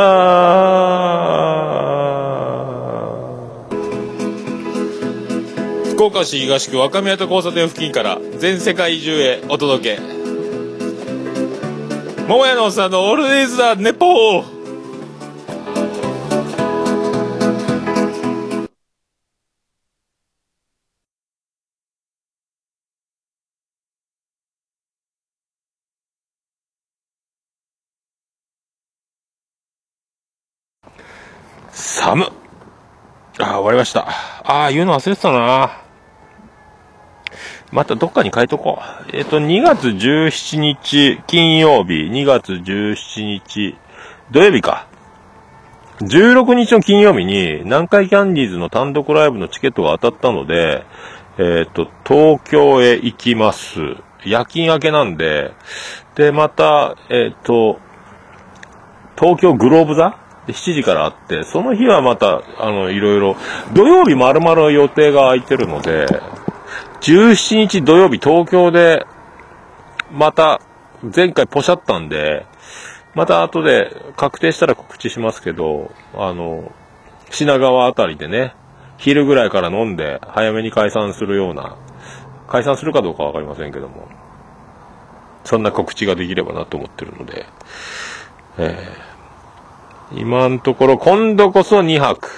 [5.84, 5.91] ー。
[5.95, 10.02] 福岡市東区若宮と交差点付近から全世界中へお届け。
[12.26, 14.56] 桃屋のおっさんのオールディーズだ、ネポー。
[32.07, 32.29] 寒っ。
[33.39, 34.07] あー、終わりました。
[34.45, 35.81] あー、言うの忘れてたな。
[37.73, 39.09] またどっかに書いとこう。
[39.13, 43.75] えっ、と、2月17日金曜日、2月17日
[44.31, 44.88] 土曜日か。
[45.99, 50.85] 16日の金曜日に南海キャンディーズの単独ライブのチケットが当たったので、
[51.38, 53.79] えっ、と、東京へ行きます。
[54.23, 55.51] 夜勤明けなんで、
[56.15, 57.81] で、また、えっ、と、
[59.19, 60.17] 東京グローブ座
[60.48, 63.36] で7時からあって、その日はまた、あの、いろいろ、
[63.74, 66.07] 土曜日丸々予定が空いてるので、
[67.02, 69.06] 17日土曜日東京で、
[70.10, 70.61] また、
[71.14, 72.45] 前回ポシャったんで、
[73.14, 76.72] また後で確定したら告知しますけど、あの、
[77.30, 78.56] 品川あたりでね、
[78.98, 81.76] 昼ぐらいから飲んで早めに解散するような、
[82.48, 84.07] 解散するかどうかわかりませんけども、
[85.44, 87.45] そんな告知ができればなと思ってるので、
[88.60, 89.16] えー
[90.13, 92.29] 今のところ今度こそ2泊。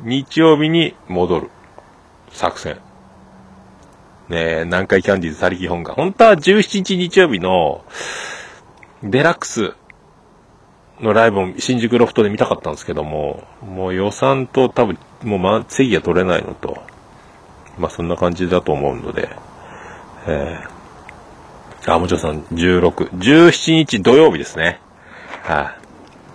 [0.00, 1.50] 日曜日に戻る。
[2.32, 2.78] 作戦。
[4.28, 5.94] ねえ、南海キャンディーズ他力本願。
[5.94, 7.84] 本当は17日日曜日の
[9.04, 9.74] デラックス
[11.00, 16.82] のライブを新宿ロフトで見たかったんですけども、もう予算と多分もうま、席が取れないのと、
[17.78, 19.28] まあそんな感じだと思うので、
[20.26, 24.80] えー、あ、もちろんさん16、17日土曜日ですね。
[25.42, 25.74] は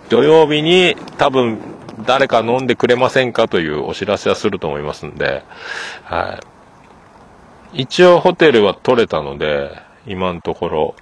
[0.06, 1.58] い、土曜日に多分
[2.06, 5.44] 誰か飲んでくれませんかというお知らせはすると思いますんで、
[6.04, 6.38] は
[7.74, 7.82] い。
[7.82, 9.72] 一応ホテルは取れたので、
[10.06, 10.94] 今のところ、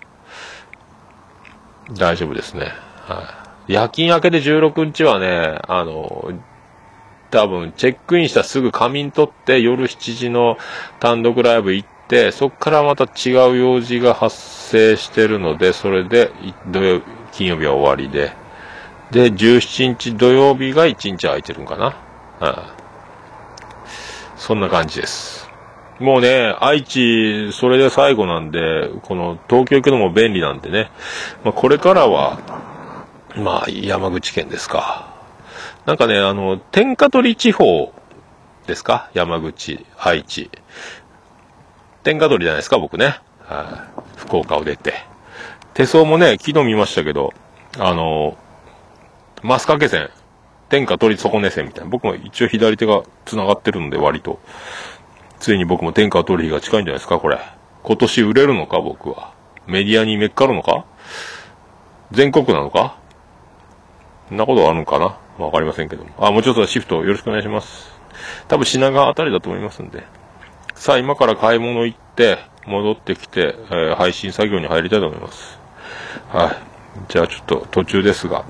[1.92, 2.72] 大丈夫ですね。
[3.06, 3.72] はい。
[3.74, 6.32] 夜勤明けで16日はね、あの、
[7.30, 10.56] 多分チェックインしたらすぐ仮眠取って夜7時の
[11.00, 16.30] 単独ライブ行って、そっからまた違う用事が発生してるので、それで
[16.68, 17.02] 土曜、
[17.36, 18.32] 金曜日は終わりで、
[19.10, 21.96] で、17日土曜日が1日空いてるんかな。
[22.40, 22.56] はい。
[24.36, 25.48] そんな感じです。
[25.98, 30.90] もうね、愛知、それで最後なんで、この東京行くのも便利なんでね、
[31.44, 32.38] まあ、これからは、
[33.36, 35.14] まあ、山口県ですか。
[35.84, 37.92] なんかね、あの、天下取地方
[38.66, 39.10] ですか？
[39.14, 40.50] 山口、愛知。
[42.02, 43.20] 天下取じゃないですか、僕ね。
[43.46, 44.00] はい。
[44.16, 44.94] 福岡を出て。
[45.76, 47.34] 手相もね、昨日見ましたけど、
[47.78, 48.38] あの、
[49.42, 50.08] マスカケ線、
[50.70, 51.90] 天下取り損ね線みたいな。
[51.90, 54.40] 僕も一応左手が繋がってるので割と。
[55.38, 57.38] ついに僕も天下取る日が近いんじゃないですか、これ。
[57.82, 59.34] 今年売れるのか、僕は。
[59.66, 60.86] メディアにめっかるのか？
[62.10, 62.98] 全国なのか？
[64.30, 65.18] そんなことあるのかな？
[65.36, 66.10] わかりませんけども。
[66.16, 67.90] あ、もうちょっとシフトよろしくお願いします。
[68.48, 70.04] 多分品川あたりだと思いますんで。
[70.74, 75.55] さあ、今から買い物行って、戻ってきて、えー配信作業に入りたいと思います。
[76.28, 76.56] はい。
[77.08, 78.44] じゃあちょっと途中ですが。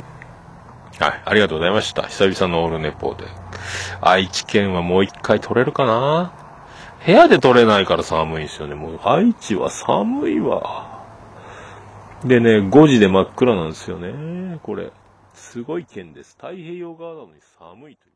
[0.98, 1.22] はい。
[1.24, 2.02] ありがとうございました。
[2.02, 3.24] 久々のオールネポで。
[4.00, 6.32] 愛知県はもう一回取れるかな？
[7.04, 8.74] 部屋で取れないから寒いんですよね。
[8.74, 11.04] もう愛知は寒いわ。
[12.24, 14.58] でね、5時で真っ暗なんですよね。
[14.62, 14.90] これ。
[15.34, 16.34] すごい県です。
[16.36, 18.15] 太平洋側なのに寒いという。